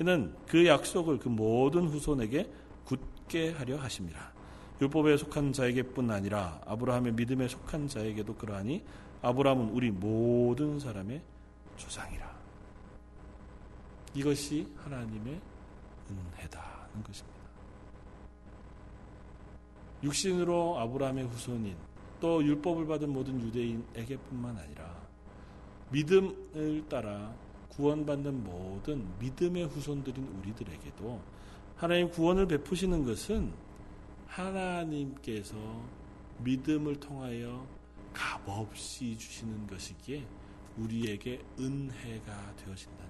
이는 0.00 0.32
그 0.46 0.64
약속을 0.64 1.18
그 1.18 1.28
모든 1.28 1.88
후손에게 1.88 2.48
굳게 2.84 3.50
하려 3.50 3.78
하십니다. 3.78 4.32
율법에 4.80 5.16
속한 5.16 5.52
자에게뿐 5.52 6.08
아니라 6.08 6.60
아브라함의 6.66 7.14
믿음에 7.14 7.48
속한 7.48 7.88
자에게도 7.88 8.36
그러하니 8.36 8.84
아브라함은 9.22 9.70
우리 9.70 9.90
모든 9.90 10.78
사람의 10.78 11.20
조상이라. 11.76 12.39
이것이 14.14 14.66
하나님의 14.76 15.40
은혜다는 16.10 17.02
것입니다. 17.04 17.40
육신으로 20.02 20.78
아브라함의 20.78 21.26
후손인 21.26 21.76
또 22.20 22.42
율법을 22.42 22.86
받은 22.86 23.12
모든 23.12 23.40
유대인에게뿐만 23.40 24.56
아니라 24.56 25.00
믿음을 25.90 26.84
따라 26.88 27.34
구원받는 27.70 28.44
모든 28.44 29.18
믿음의 29.18 29.66
후손들인 29.66 30.26
우리들에게도 30.38 31.20
하나님 31.76 32.10
구원을 32.10 32.46
베푸시는 32.46 33.04
것은 33.04 33.52
하나님께서 34.26 35.56
믿음을 36.38 37.00
통하여 37.00 37.66
값없이 38.12 39.16
주시는 39.16 39.66
것이기에 39.66 40.26
우리에게 40.76 41.42
은혜가 41.58 42.54
것입니다. 42.66 43.09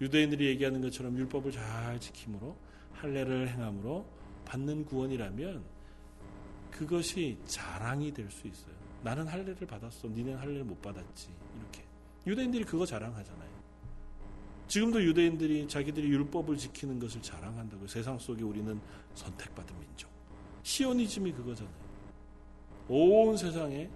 유대인들이 0.00 0.46
얘기하는 0.46 0.80
것처럼 0.80 1.16
율법을 1.18 1.52
잘 1.52 1.98
지킴으로 2.00 2.56
할례를 2.92 3.48
행함으로 3.48 4.06
받는 4.44 4.84
구원이라면 4.84 5.64
그것이 6.70 7.38
자랑이 7.46 8.12
될 8.12 8.30
수 8.30 8.46
있어요. 8.48 8.74
나는 9.02 9.26
할례를 9.26 9.66
받았어. 9.66 10.08
니는 10.08 10.36
할례를 10.36 10.64
못 10.64 10.80
받았지. 10.82 11.28
이렇게. 11.58 11.84
유대인들이 12.26 12.64
그거 12.64 12.84
자랑하잖아요. 12.86 13.54
지금도 14.66 15.04
유대인들이 15.04 15.68
자기들이 15.68 16.08
율법을 16.08 16.56
지키는 16.56 16.98
것을 16.98 17.20
자랑한다고 17.22 17.86
세상 17.86 18.18
속에 18.18 18.42
우리는 18.42 18.80
선택받은 19.14 19.78
민족. 19.78 20.10
시오니즘이 20.62 21.32
그거잖아요. 21.32 21.74
온 22.88 23.36
세상에 23.36 23.88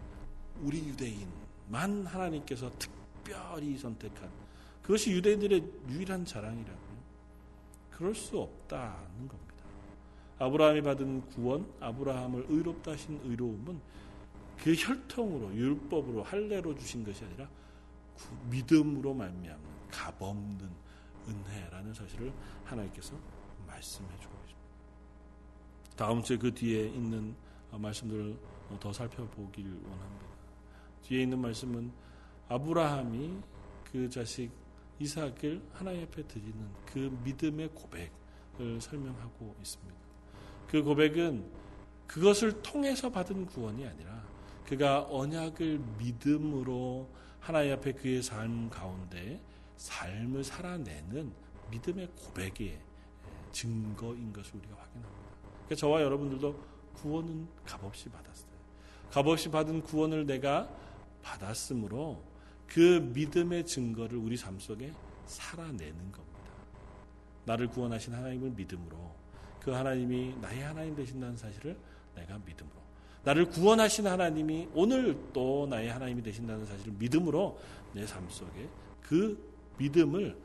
우리 0.63 0.79
유대인만 0.87 2.07
하나님께서 2.07 2.71
특별히 2.79 3.77
선택한 3.79 4.31
그것이 4.89 5.13
유대인들의 5.13 5.71
유일한 5.91 6.25
자랑이라고요. 6.25 6.99
그럴 7.91 8.15
수 8.15 8.39
없다는 8.39 9.29
겁니다. 9.29 9.65
아브라함이 10.39 10.81
받은 10.81 11.27
구원, 11.27 11.71
아브라함을 11.79 12.47
의롭다 12.49 12.93
하신 12.93 13.21
의로움은 13.23 13.79
그 14.57 14.73
혈통으로 14.75 15.55
율법으로 15.55 16.23
할례로 16.23 16.75
주신 16.77 17.05
것이 17.05 17.23
아니라 17.23 17.47
믿음으로 18.49 19.13
말미암는 19.13 19.69
값없는 19.91 20.71
은혜라는 21.29 21.93
사실을 21.93 22.33
하나님께서 22.65 23.15
말씀해 23.67 24.09
주고 24.23 24.35
있습니다. 24.37 25.97
다음 25.97 26.23
주에 26.23 26.39
그 26.39 26.55
뒤에 26.55 26.87
있는 26.87 27.35
말씀들을 27.73 28.39
더 28.81 28.91
살펴보길 28.91 29.67
원합니다. 29.67 30.27
뒤에 31.03 31.25
있는 31.25 31.41
말씀은 31.41 31.93
아브라함이 32.49 33.39
그 33.93 34.09
자식 34.09 34.51
이삭을 34.99 35.63
하나님 35.73 36.03
앞에 36.05 36.27
드리는 36.27 36.55
그 36.87 37.17
믿음의 37.25 37.71
고백을 37.75 38.81
설명하고 38.81 39.55
있습니다. 39.61 39.95
그 40.69 40.83
고백은 40.83 41.45
그것을 42.07 42.63
통해서 42.63 43.11
받은 43.11 43.47
구원이 43.47 43.87
아니라 43.87 44.23
그가 44.67 45.07
언약을 45.09 45.81
믿음으로 45.99 47.09
하나님 47.41 47.73
앞에 47.75 47.93
그의 47.93 48.23
삶 48.23 48.69
가운데 48.69 49.41
삶을 49.77 50.45
살아내는 50.45 51.33
믿음의 51.71 52.09
고백의 52.17 52.79
증거인 53.53 54.33
것을 54.33 54.57
우리가 54.57 54.77
확인합니다. 54.77 55.29
그러니까 55.51 55.75
저와 55.77 56.03
여러분들도 56.03 56.59
구원은 56.95 57.49
값없이 57.65 58.09
받았어요. 58.09 58.49
값없이 59.11 59.51
받은 59.51 59.83
구원을 59.83 60.27
내가 60.27 60.69
받았으므로 61.23 62.23
그 62.69 63.11
믿음의 63.15 63.67
증거를 63.67 64.19
우리 64.19 64.37
삶 64.37 64.59
속에 64.61 64.93
살아내는 65.27 66.13
겁니다. 66.13 66.39
나를 67.45 67.69
구원하신 67.69 68.15
하나님을 68.15 68.51
믿음으로 68.51 68.97
그 69.61 69.71
하나님이 69.71 70.37
나의 70.41 70.63
하나님 70.63 70.95
되신다는 70.95 71.37
사실을 71.37 71.77
내가 72.15 72.39
믿음으로 72.39 72.77
나를 73.25 73.47
구원하신 73.47 74.07
하나님이 74.07 74.69
오늘 74.75 75.19
또 75.33 75.67
나의 75.69 75.91
하나님이 75.91 76.23
되신다는 76.23 76.65
사실을 76.67 76.93
믿음으로 76.99 77.59
내 77.95 78.05
삶 78.07 78.29
속에 78.29 78.69
그 79.03 79.39
믿음을 79.79 80.37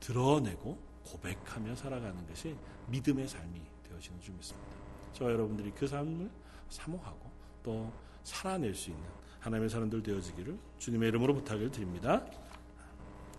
드러내고 0.00 0.78
고백하며 1.04 1.74
살아가는 1.74 2.26
것이 2.26 2.56
믿음의 2.88 3.28
삶이 3.28 3.60
되어지는 3.88 4.20
줄 4.20 4.34
믿습니다. 4.34 4.68
저와 5.12 5.32
여러분들이 5.32 5.72
그 5.72 5.86
삶을 5.86 6.30
사모하고 6.68 7.30
또 7.62 7.92
살아낼 8.22 8.74
수 8.74 8.90
있는 8.90 9.04
하나님의 9.44 9.68
사람들 9.68 10.02
되어지기를 10.02 10.58
주님의 10.78 11.10
이름으로 11.10 11.34
부탁을 11.34 11.70
드립니다. 11.70 12.24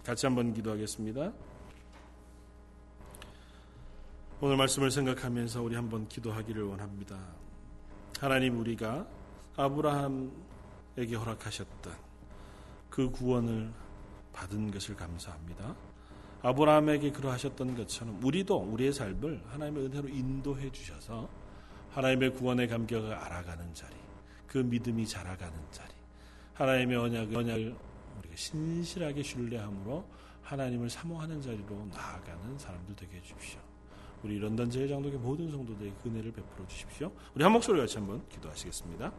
같이 0.04 0.28
한번 0.28 0.54
기도하겠습니다. 0.54 1.34
오늘 4.40 4.56
말씀을 4.58 4.92
생각하면서 4.92 5.64
우리 5.64 5.76
한번 5.76 6.08
기도하기를 6.08 6.62
원합니다. 6.62 7.18
하나님 8.20 8.60
우리가 8.60 9.08
아브라함에게 9.56 11.16
허락하셨던 11.18 11.94
그 12.92 13.10
구원을 13.10 13.74
받은 14.32 14.70
것을 14.70 14.96
감사합니다. 14.96 15.76
아브라함에게 16.44 17.14
그러하셨던 17.14 17.76
것처럼 17.76 18.24
우리도 18.24 18.58
우리의 18.58 18.94
삶을 18.94 19.42
하나님의 19.48 19.86
은혜로 19.86 20.10
인도해 20.10 20.72
주셔서 20.72 21.28
하나님의 21.90 22.34
구원의 22.34 22.68
감격을 22.68 23.12
알아가는 23.12 23.74
자리, 23.74 23.96
그 24.46 24.60
믿음이 24.60 25.08
자라가는 25.08 25.58
자리, 25.72 25.95
하나님의 26.56 26.98
언약을, 26.98 27.36
언약을 27.36 27.76
우리가 28.20 28.36
신실하게 28.36 29.22
신뢰함으로 29.24 30.06
하나님을 30.42 30.90
사모하는 30.90 31.42
자리로 31.42 31.88
나아가는 31.94 32.58
사람들 32.58 32.96
되게 32.96 33.18
해주십시오. 33.18 33.60
우리 34.24 34.40
런던 34.40 34.70
제일장독의 34.70 35.20
모든 35.20 35.52
성도들의 35.52 35.94
은혜를 36.06 36.32
베풀어 36.32 36.66
주십시오. 36.68 37.12
우리 37.36 37.44
한 37.44 37.52
목소리 37.52 37.80
같이 37.80 37.98
한번 37.98 38.28
기도하시겠습니다. 38.30 39.12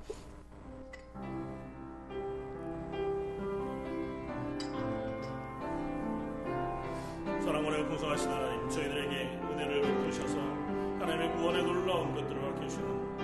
사랑원의 7.44 7.86
풍성하신 7.86 8.30
하나님, 8.30 8.68
저희들에게 8.70 9.38
은혜를 9.52 9.82
베푸셔서 9.82 10.38
하나님의 10.38 11.36
구원에 11.36 11.62
놀라운 11.62 12.14
것들을 12.14 12.40
밝혀주시는 12.40 13.18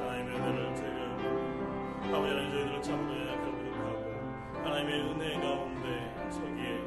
하나님의 0.00 0.36
은혜를 0.36 0.74
저희가 0.74 1.02
아버지 2.14 2.30
하나님 2.34 2.50
저희들 2.50 2.71
은 2.82 2.84
참으로 2.84 3.16
연약하고 3.16 3.56
부족하고 3.58 4.64
하나님의 4.64 5.00
은혜 5.02 5.34
가운데 5.38 6.30
서기에 6.30 6.80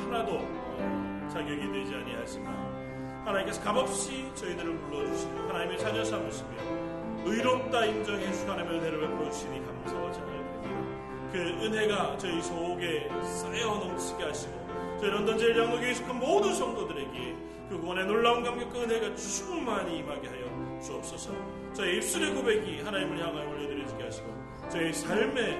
하나도 0.00 1.28
자격이 1.28 1.70
되지 1.70 1.94
아니하지만 1.94 3.22
하나님께서 3.26 3.60
값없이 3.62 4.30
저희들을 4.34 4.78
불러주시고 4.78 5.48
하나님의 5.48 5.78
자녀 5.78 6.02
삼으시며 6.02 6.48
의롭다 7.26 7.84
인정해 7.84 8.24
주신 8.32 8.48
하나님의 8.48 8.78
은혜를 8.78 9.00
베풀어 9.00 9.30
주시니 9.30 9.66
감사와 9.66 10.12
찬양드립니다. 10.12 11.30
그 11.32 11.38
은혜가 11.66 12.16
저희 12.16 12.40
속에 12.40 13.10
쌓여 13.22 13.74
넘치게 13.74 14.24
하시고 14.24 14.66
저희 14.98 15.10
런던 15.10 15.36
제일 15.36 15.58
양국에 15.58 15.92
속한 15.92 16.18
모든 16.18 16.54
성도들에게 16.54 17.36
그 17.68 17.80
구원의 17.80 18.06
놀라운 18.06 18.42
감격과 18.42 18.78
은혜가 18.78 19.14
충만히 19.16 19.98
임하게 19.98 20.28
하여 20.28 20.80
주옵소서 20.82 21.32
저희 21.74 21.96
입술의 21.96 22.32
고백이 22.34 22.80
하나님을 22.80 23.18
향하여 23.18 23.50
올려드리게 23.50 24.04
하시고 24.04 24.35
저희 24.76 24.92
삶의 24.92 25.58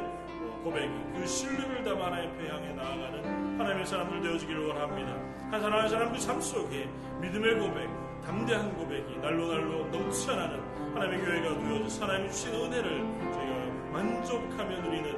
고백, 0.62 0.91
그 1.14 1.27
신뢰를 1.27 1.83
담아 1.85 2.05
하나님 2.05 2.29
앞에 2.33 2.49
향해 2.51 2.71
나아가는 2.75 3.59
하나님의 3.59 3.87
사람들 3.87 4.21
되어지기를 4.21 4.67
원합니다. 4.67 5.11
한 5.51 5.59
사람 5.59 5.81
한 5.81 5.89
사람 5.89 6.12
그 6.12 6.19
삶 6.19 6.39
속에 6.39 6.87
믿음의 7.23 7.55
고백, 7.55 7.89
담대한 8.27 8.75
고백이 8.77 9.17
날로 9.23 9.49
날로 9.49 9.87
넘쳐나는 9.87 10.61
하나님의 10.93 11.25
교회가 11.25 11.49
되어져 11.49 12.05
하나님이 12.05 12.31
주신 12.31 12.55
은혜를 12.57 12.99
저희가 13.33 13.91
만족하며 13.91 14.81
누리는 14.83 15.11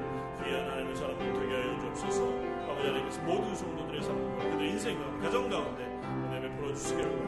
귀한 0.44 0.70
하나님의 0.70 0.94
사람들 0.94 1.32
되게 1.32 1.54
하여 1.56 1.80
주옵소서 1.80 2.22
아버지 2.70 2.86
하나님께서 2.86 3.20
모든 3.22 3.52
성도들의 3.56 4.00
삶과 4.00 4.44
그들의 4.44 4.70
인생 4.70 4.96
가운데 4.96 5.26
가정 5.26 5.50
가운데 5.50 5.82
은혜 5.82 6.40
베풀어 6.40 6.72
주시기를 6.72 7.10
원하며 7.10 7.27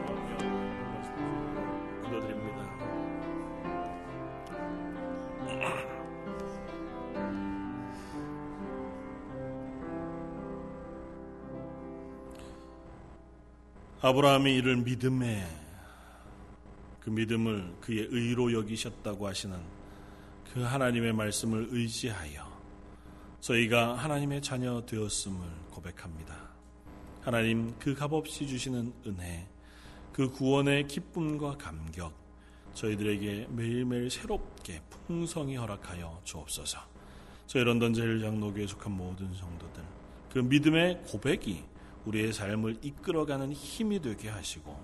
아브라함이 14.11 14.55
이를 14.57 14.75
믿음에 14.75 15.47
그 16.99 17.09
믿음을 17.09 17.75
그의 17.79 18.09
의로 18.11 18.51
여기셨다고 18.51 19.25
하시는 19.25 19.57
그 20.53 20.61
하나님의 20.61 21.13
말씀을 21.13 21.69
의지하여 21.71 22.45
저희가 23.39 23.95
하나님의 23.95 24.41
자녀 24.41 24.85
되었음을 24.85 25.39
고백합니다. 25.69 26.35
하나님 27.21 27.73
그 27.79 27.95
값없이 27.95 28.45
주시는 28.45 28.91
은혜, 29.07 29.47
그 30.11 30.29
구원의 30.29 30.89
기쁨과 30.89 31.55
감격, 31.55 32.13
저희들에게 32.73 33.47
매일매일 33.51 34.09
새롭게 34.09 34.81
풍성히 35.07 35.55
허락하여 35.55 36.19
주옵소서. 36.25 36.79
저희 37.47 37.63
런던 37.63 37.93
제일 37.93 38.19
장로교에 38.19 38.67
속한 38.67 38.91
모든 38.91 39.33
성도들, 39.33 39.81
그 40.33 40.39
믿음의 40.39 41.03
고백이 41.07 41.70
우리의 42.05 42.33
삶을 42.33 42.77
이끌어가는 42.81 43.51
힘이 43.53 44.01
되게 44.01 44.29
하시고 44.29 44.79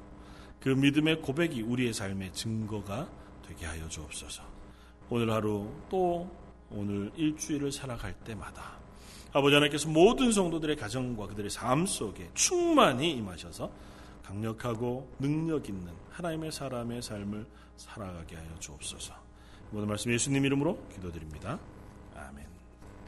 그 0.59 0.69
믿음의 0.69 1.21
고백이 1.21 1.61
우리의 1.61 1.93
삶의 1.93 2.33
증거가 2.33 3.09
되게 3.47 3.65
하여 3.65 3.87
주옵소서. 3.87 4.43
오늘 5.09 5.31
하루 5.31 5.71
또 5.89 6.29
오늘 6.69 7.11
일주일을 7.15 7.71
살아갈 7.71 8.13
때마다 8.13 8.77
아버지 9.31 9.53
하나님께서 9.53 9.87
모든 9.89 10.31
성도들의 10.31 10.75
가정과 10.75 11.27
그들의 11.27 11.49
삶 11.49 11.85
속에 11.85 12.29
충만히 12.33 13.11
임하셔서 13.11 13.71
강력하고 14.23 15.09
능력 15.19 15.69
있는 15.69 15.93
하나님의 16.11 16.51
사람의 16.51 17.01
삶을 17.01 17.45
살아가게 17.77 18.35
하여 18.35 18.59
주옵소서. 18.59 19.13
모든 19.71 19.87
말씀 19.87 20.11
예수님 20.11 20.45
이름으로 20.45 20.77
기도드립니다. 20.93 21.59